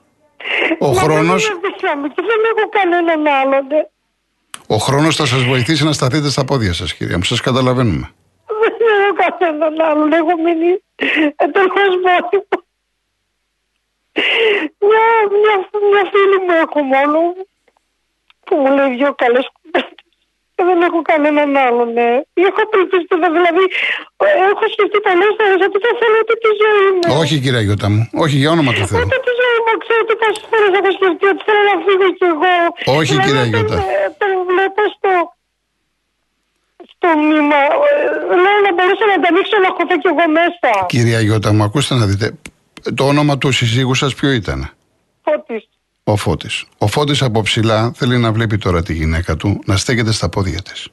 Ο 0.80 0.88
Μα 0.88 1.02
χρόνο 1.02 1.22
Δεν 1.22 1.52
είναι 1.52 1.76
δύναμη 1.80 2.08
και 2.08 2.22
δεν 2.30 2.42
έχω 2.52 2.70
κανέναν 2.70 3.28
άλλον. 3.42 3.68
Ε. 4.68 4.74
ο 4.74 4.78
χρόνος 4.78 5.16
θα 5.16 5.26
σας 5.26 5.44
βοηθήσει 5.44 5.84
να 5.84 5.92
σταθείτε 5.92 6.30
στα 6.30 6.46
πόδια 6.46 6.74
σας, 6.74 6.94
κυρία 6.94 7.18
μου. 7.18 7.24
Σας 7.24 7.42
καταλαβαίνουμε. 7.42 8.12
Δεν 8.48 9.16
έχω 9.18 9.36
κανέναν 9.38 9.82
άλλον. 9.82 10.14
Έχω 10.14 10.42
μείνει 10.44 10.84
εντελώ 11.36 11.90
μόνη 12.06 12.38
μου. 12.52 12.64
Μια, 14.80 15.08
μια, 15.42 15.56
μια 15.92 16.04
φίλη 16.12 16.38
μου 16.46 16.52
έχω 16.62 16.82
μόνο 16.82 17.20
που 18.44 18.56
μου 18.56 18.76
λέει 18.76 18.96
δυο 18.96 19.14
καλές 19.16 19.50
κουβέντες. 19.54 20.03
Και 20.64 20.70
δεν 20.72 20.82
έχω 20.88 21.00
κανέναν 21.12 21.50
άλλον, 21.68 21.88
ναι. 21.98 22.10
Έχω 22.50 22.60
απελπιστεί, 22.68 23.16
δηλαδή, 23.38 23.64
ε, 24.26 24.28
έχω 24.52 24.66
σκεφτεί 24.74 24.98
πολλέ 25.08 25.28
φορέ 25.38 25.56
ότι 25.68 25.78
δεν 25.86 25.94
θέλω 26.02 26.18
ούτε 26.24 26.36
τη 26.44 26.50
ζωή 26.62 26.88
μου. 26.98 27.04
Όχι, 27.22 27.36
κυρία 27.44 27.62
Γιώτα 27.68 27.88
μου. 27.94 28.02
Όχι, 28.24 28.36
για 28.42 28.50
όνομα 28.56 28.72
του 28.78 28.84
Θεού. 28.90 29.00
Ούτε 29.06 29.18
τη 29.28 29.32
ζωή 29.42 29.58
μου, 29.66 29.72
ξέρετε 29.84 30.14
πόσε 30.22 30.40
φορές 30.52 30.72
έχω 30.80 30.92
σκεφτεί 30.98 31.26
ότι 31.34 31.42
θέλω 31.48 31.64
να 31.72 31.76
φύγω 31.86 32.08
κι 32.20 32.26
εγώ. 32.34 32.54
Όχι, 33.00 33.12
Δηλαδή, 33.14 33.28
κυρία 33.28 33.44
όταν, 33.46 33.52
Γιώτα. 33.54 33.78
ε, 33.96 34.06
Τον 34.22 34.32
βλέπω 34.50 34.82
στο, 34.96 35.12
στο 36.94 37.08
μήμα. 37.30 37.60
ε, 37.88 38.36
Λέω 38.44 38.58
να 38.68 38.72
μπορούσα 38.76 39.06
να 39.12 39.18
τα 39.24 39.28
ανοίξω 39.32 39.56
να 39.66 39.70
χωθώ 39.78 39.96
κι 40.04 40.10
εγώ 40.14 40.26
μέσα. 40.40 40.70
Κυρία 40.94 41.20
Γιώτα 41.28 41.50
μου, 41.56 41.64
ακούστε 41.68 41.94
να 42.02 42.06
δείτε. 42.12 42.28
Το 43.00 43.04
όνομα 43.14 43.34
του 43.42 43.50
συζύγου 43.60 43.96
σας 44.02 44.12
ποιο 44.18 44.30
ήταν; 44.42 44.60
Φώτης. 45.26 45.64
Ο 46.04 46.16
Φώτης. 46.16 46.66
Ο 46.78 46.88
Φώτης 46.88 47.22
από 47.22 47.42
ψηλά 47.42 47.92
θέλει 47.96 48.18
να 48.18 48.32
βλέπει 48.32 48.58
τώρα 48.58 48.84
τη 48.84 48.94
γυναίκα 48.94 49.36
του 49.36 49.62
να 49.66 49.78
στέκεται 49.78 50.12
στα 50.12 50.30
πόδια 50.30 50.62
της. 50.62 50.88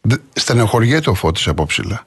Δε- 0.00 0.16
Στενοχωριέται 0.32 1.10
ο 1.10 1.14
Φώτης 1.14 1.48
από 1.48 1.66
ψηλά. 1.66 2.06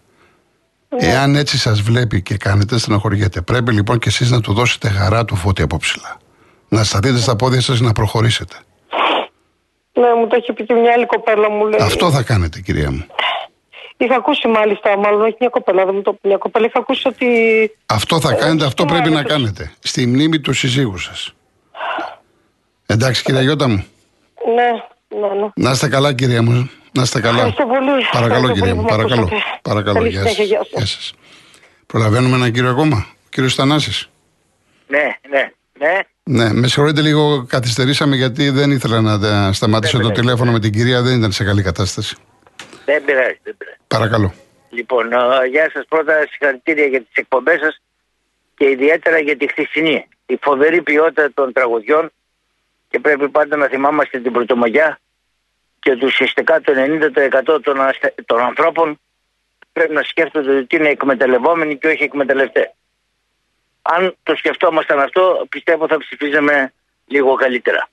Εάν 0.98 1.36
έτσι 1.36 1.58
σας 1.58 1.82
βλέπει 1.82 2.22
και 2.22 2.38
κάνετε, 2.38 2.78
στενοχωριέται. 2.78 3.42
Πρέπει 3.42 3.72
λοιπόν 3.74 4.00
και 4.00 4.10
εσείς 4.10 4.32
να 4.32 4.42
του 4.42 4.54
δώσετε 4.54 4.90
χαρά 4.90 5.26
του 5.26 5.36
Φώτη 5.36 5.62
από 5.62 5.78
ψηλά. 5.78 6.18
Να 6.70 6.84
σταθείτε 6.84 7.18
στα 7.20 7.36
πόδια 7.36 7.62
σας 7.62 7.80
να 7.80 7.92
προχωρήσετε. 7.92 8.56
Ναι, 9.94 10.14
μου 10.20 10.28
το 10.28 10.36
έχει 10.36 10.54
πει 10.54 10.66
και 10.66 10.74
μια 10.74 10.92
άλλη 10.94 11.06
κοπέλα 11.06 11.50
μου 11.50 11.66
λέει. 11.68 11.80
Αυτό 11.82 12.12
θα 12.12 12.24
κάνετε 12.24 12.60
κυρία 12.62 12.92
μου. 12.92 13.06
Είχα 13.98 14.16
ακούσει 14.16 14.48
μάλιστα, 14.48 14.98
μάλλον 14.98 15.22
όχι 15.22 15.36
μια 15.40 15.50
κοπέλα, 15.50 15.86
δεν 15.86 15.96
μου 15.96 16.02
το 16.02 16.12
είπε 16.16 16.28
μια 16.28 16.38
κοπέλα. 16.38 16.66
Είχα 16.66 16.80
ακούσει 16.80 17.08
ότι. 17.08 17.26
Αυτό 17.86 18.20
θα 18.20 18.34
κάνετε, 18.34 18.66
αυτό 18.66 18.86
τι 18.86 18.94
πρέπει 18.94 19.10
να 19.10 19.20
άλλο. 19.20 19.28
κάνετε. 19.28 19.72
Στη 19.80 20.06
μνήμη 20.08 20.40
του 20.40 20.54
συζύγου 20.54 20.98
σας. 20.98 21.34
Εντάξει 22.92 23.24
κυρία 23.24 23.42
Γιώτα 23.42 23.68
μου. 23.68 23.86
Ναι, 24.56 24.70
ναι, 25.20 25.28
ναι. 25.42 25.48
Να 25.56 25.72
είστε 25.72 25.88
καλά 25.88 26.14
κυρία 26.14 26.42
μου. 26.44 26.70
Να 26.92 27.02
είστε 27.02 27.20
καλά. 27.22 27.36
Ευχαριστώ 27.38 27.66
πολύ. 27.66 28.04
Παρακαλώ 28.12 28.48
Ευχαριστώ 28.48 28.54
κυρία 28.54 28.62
πολύ 28.62 28.74
μου. 28.74 28.82
που 28.82 28.92
με 28.92 28.98
Παρακαλώ. 28.98 29.22
ακούσατε. 29.22 29.60
Παρακαλώ. 29.62 29.94
Καλή 29.98 30.10
Γεια 30.10 30.20
συνέχεια, 30.20 30.44
σας. 30.44 30.48
γεια 30.48 30.58
σας. 30.64 30.70
Γεια 30.78 30.86
σας. 30.86 31.14
Προλαβαίνουμε 31.86 32.36
έναν 32.36 32.52
κύριο 32.52 32.70
ακόμα. 32.70 32.98
Ο 33.08 33.28
κύριος 33.30 33.56
Θανάσης. 33.56 34.10
Ναι, 34.88 35.04
ναι, 35.30 35.52
ναι. 35.80 36.00
Ναι, 36.24 36.54
με 36.54 36.68
συγχωρείτε 36.68 37.02
λίγο 37.02 37.46
καθυστερήσαμε 37.50 38.16
γιατί 38.16 38.50
δεν 38.50 38.72
ήθελα 38.72 39.02
να 39.02 39.20
τα- 39.20 39.54
σταματήσω 39.54 39.98
Δεν 39.98 40.06
το 40.06 40.12
πειράζει. 40.12 40.22
τηλέφωνο 40.28 40.52
με 40.52 40.60
την 40.60 40.72
κυρία, 40.72 41.02
δεν 41.02 41.18
ήταν 41.18 41.32
σε 41.32 41.44
καλή 41.44 41.62
κατάσταση. 41.64 42.16
Δεν 42.86 43.04
πειράζει, 43.06 43.40
δεν 43.44 43.56
πειράζει. 43.58 43.78
Παρακαλώ. 43.88 44.34
Λοιπόν, 44.70 45.12
ε, 45.14 45.18
γεια 45.50 45.70
σας 45.74 45.86
πρώτα 45.90 46.14
συγχαρητήρια 46.30 46.86
για 46.86 47.00
τις 47.00 47.12
εκπομπές 47.14 47.60
σας 47.60 47.82
και 48.56 48.70
ιδιαίτερα 48.70 49.20
για 49.20 49.38
τη 49.38 49.48
χθεσινή. 49.48 50.08
Η 50.26 50.38
φοβερή 50.42 50.82
ποιότητα 50.82 51.32
των 51.34 51.54
τραγουδιών 51.54 52.12
και 52.90 53.00
πρέπει 53.00 53.30
πάντα 53.30 53.56
να 53.56 53.68
θυμάμαστε 53.68 54.20
την 54.20 54.32
Πρωτομαγιά 54.32 55.00
και 55.80 55.92
ότι 55.92 56.06
ουσιαστικά 56.06 56.62
το 56.62 56.74
90% 56.76 57.60
των, 57.64 57.82
ασθε- 57.82 58.26
των 58.26 58.40
ανθρώπων 58.40 59.00
πρέπει 59.74 59.94
να 59.94 60.04
σκέφτονται 60.04 60.58
ότι 60.58 60.76
είναι 60.76 60.90
εκμεταλλευόμενοι 60.90 61.78
και 61.78 61.88
όχι 61.88 62.04
εκμεταλλευτές. 62.04 62.72
Αν 63.82 64.16
το 64.24 64.36
σκεφτόμασταν 64.36 65.00
αυτό, 65.00 65.46
πιστεύω 65.50 65.88
θα 65.88 65.98
ψηφίζαμε 65.98 66.74
λίγο 67.06 67.34
καλύτερα. 67.34 67.90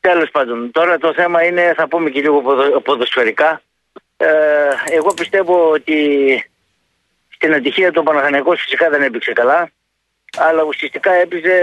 Τέλος 0.00 0.30
πάντων, 0.30 0.70
τώρα 0.70 0.98
το 0.98 1.12
θέμα 1.12 1.44
είναι, 1.44 1.72
θα 1.76 1.88
πούμε 1.88 2.10
και 2.10 2.20
λίγο 2.20 2.40
ποδο- 2.42 2.80
ποδοσφαιρικά. 2.80 3.62
Ε, 4.16 4.26
εγώ 4.90 5.14
πιστεύω 5.14 5.70
ότι 5.70 5.96
στην 7.28 7.54
ατυχία 7.54 7.92
του 7.92 8.02
Παναθηναϊκός 8.02 8.60
φυσικά 8.60 8.90
δεν 8.90 9.02
έπαιξε 9.02 9.32
καλά, 9.32 9.70
αλλά 10.36 10.62
ουσιαστικά 10.62 11.12
έπαιζε 11.12 11.54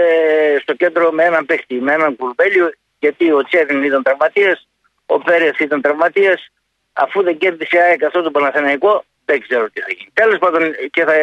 στο 0.62 0.74
κέντρο 0.74 1.10
με 1.10 1.24
έναν 1.24 1.46
παίχτη, 1.46 1.74
με 1.74 1.92
έναν 1.92 2.16
κουρμπέλιο, 2.16 2.72
γιατί 2.98 3.32
ο 3.32 3.42
Τσέριν 3.44 3.82
ήταν 3.82 4.02
τραυματίας, 4.02 4.68
ο 5.06 5.18
Πέρεθ 5.18 5.60
ήταν 5.60 5.80
τραυματίας, 5.80 6.52
αφού 6.92 7.22
δεν 7.22 7.38
κέρδισε 7.38 7.76
η 7.76 7.80
ΑΕΚ 7.80 8.04
αυτό 8.04 8.22
το 8.22 8.30
Παναθηναϊκό, 8.30 9.04
δεν 9.24 9.40
ξέρω 9.40 9.70
τι 9.70 9.80
θα 9.80 9.92
γίνει. 9.92 10.10
Τέλος 10.12 10.38
πάντων 10.38 10.74
και 10.90 11.04
θα 11.04 11.14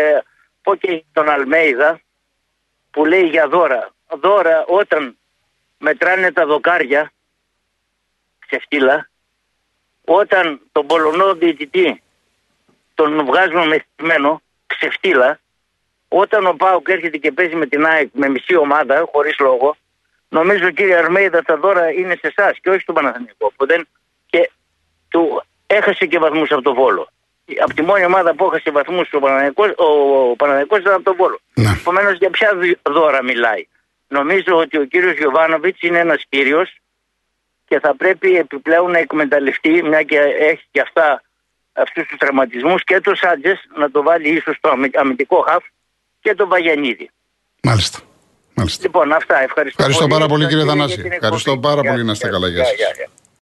πω 0.62 0.76
και 0.76 1.04
τον 1.14 1.30
Αλμέιδα 1.30 2.02
που 2.92 3.06
λέει 3.06 3.24
για 3.28 3.48
δώρα. 3.48 3.90
Δώρα 4.08 4.66
όταν 4.66 5.18
μετράνε 5.78 6.32
τα 6.32 6.46
δοκάρια 6.46 7.12
ξεφτύλα, 8.48 9.10
όταν 10.06 10.62
τον 10.72 10.88
Πολωνό 10.88 11.34
διαιτητή 11.34 12.02
τον 12.94 13.26
βγάζουμε 13.26 13.66
με 13.66 13.86
στημένο 13.94 14.42
ξεφτύλα, 14.68 15.40
όταν 16.10 16.46
ο 16.46 16.54
Πάουκ 16.54 16.88
έρχεται 16.90 17.18
και 17.18 17.32
παίζει 17.32 17.56
με 17.56 17.66
την 17.66 17.86
ΑΕΚ 17.86 18.10
με 18.14 18.30
μισή 18.30 18.56
ομάδα, 18.56 19.08
χωρίς 19.12 19.40
λόγο, 19.40 19.76
νομίζω 20.30 20.72
κύριε 20.72 20.98
Αρμέιδα 20.98 21.42
τα 21.42 21.58
δώρα 21.58 21.92
είναι 21.92 22.16
σε 22.22 22.34
εσάς 22.36 22.58
και 22.62 22.70
όχι 22.70 22.80
στον 22.80 22.96
Παναθηναϊκό 22.96 23.52
που 23.56 23.66
δεν 23.66 23.88
και 24.26 24.50
του 25.10 25.44
έχασε 25.68 26.06
και 26.06 26.20
βαθμούς 26.20 26.52
από 26.52 26.62
το 26.62 26.74
Βόλο. 26.74 27.10
Από 27.64 27.74
τη 27.74 27.82
μόνη 27.82 28.06
ομάδα 28.06 28.36
που 28.36 28.46
έχασε 28.46 28.72
βαθμούς 28.72 29.10
ο 29.12 29.20
Παναθηναϊκός, 29.20 29.72
ο 29.76 30.36
Παναθηναϊκός 30.36 30.80
ήταν 30.80 30.94
από 30.94 31.04
τον 31.04 31.16
Βόλο. 31.16 31.40
Ναι. 31.54 31.70
Επομένως 31.80 32.18
για 32.18 32.30
ποια 32.30 32.56
δι- 32.56 32.80
δώρα 32.90 33.24
μιλάει; 33.24 33.68
Νομίζω 34.08 34.56
ότι 34.56 34.78
ο 34.78 34.84
κύριος 34.86 35.14
Γιωβάνοβιτς 35.18 35.82
είναι 35.82 36.00
ένας 36.00 36.24
κύριος 36.30 36.76
και 37.68 37.80
θα 37.80 37.96
πρέπει 37.96 38.36
επιπλέον 38.36 38.92
να 38.92 38.98
εκμεταλλευτεί, 38.98 39.84
μια 39.84 40.04
και 40.04 40.20
έχει 40.20 40.64
και 40.72 40.82
αυτά 40.82 41.24
αυτούς 41.74 42.08
τους 42.08 42.18
τραυματισμούς 42.18 42.84
και 42.84 43.00
το 43.02 43.16
Σάντζες 43.16 43.66
να 43.76 43.92
το 43.92 44.04
βάλει 44.04 44.30
ίσως 44.30 44.56
στο 44.56 44.70
αμυ- 44.70 44.98
αμυντικό 44.98 45.40
χαφ 45.48 45.64
και 46.30 46.36
τον 46.36 46.48
Βαγιανίδη. 46.50 47.10
Μάλιστα. 47.64 48.00
Μάλιστα. 48.54 48.84
Λοιπόν, 48.84 49.12
αυτά. 49.12 49.42
Ευχαριστώ, 49.42 49.76
Ευχαριστώ 49.84 50.08
πάρα 50.08 50.26
πολύ, 50.28 50.42
Σας 50.44 50.52
κύριε 50.52 50.66
για 50.66 50.74
Θανάση. 50.74 50.96
την 50.96 51.04
εκπομπή. 51.06 51.24
Ευχαριστώ 51.24 51.58
πάρα 51.58 51.82
Γεια 51.82 51.92
πολύ. 51.92 52.04
Να 52.04 52.14
σας, 52.14 52.18
είστε 52.18 52.30
καλά. 52.30 52.48
Γεια 52.48 52.56
γεια, 52.58 52.66
σας. 52.66 52.76
γεια, 52.76 52.92
γεια. 52.96 53.08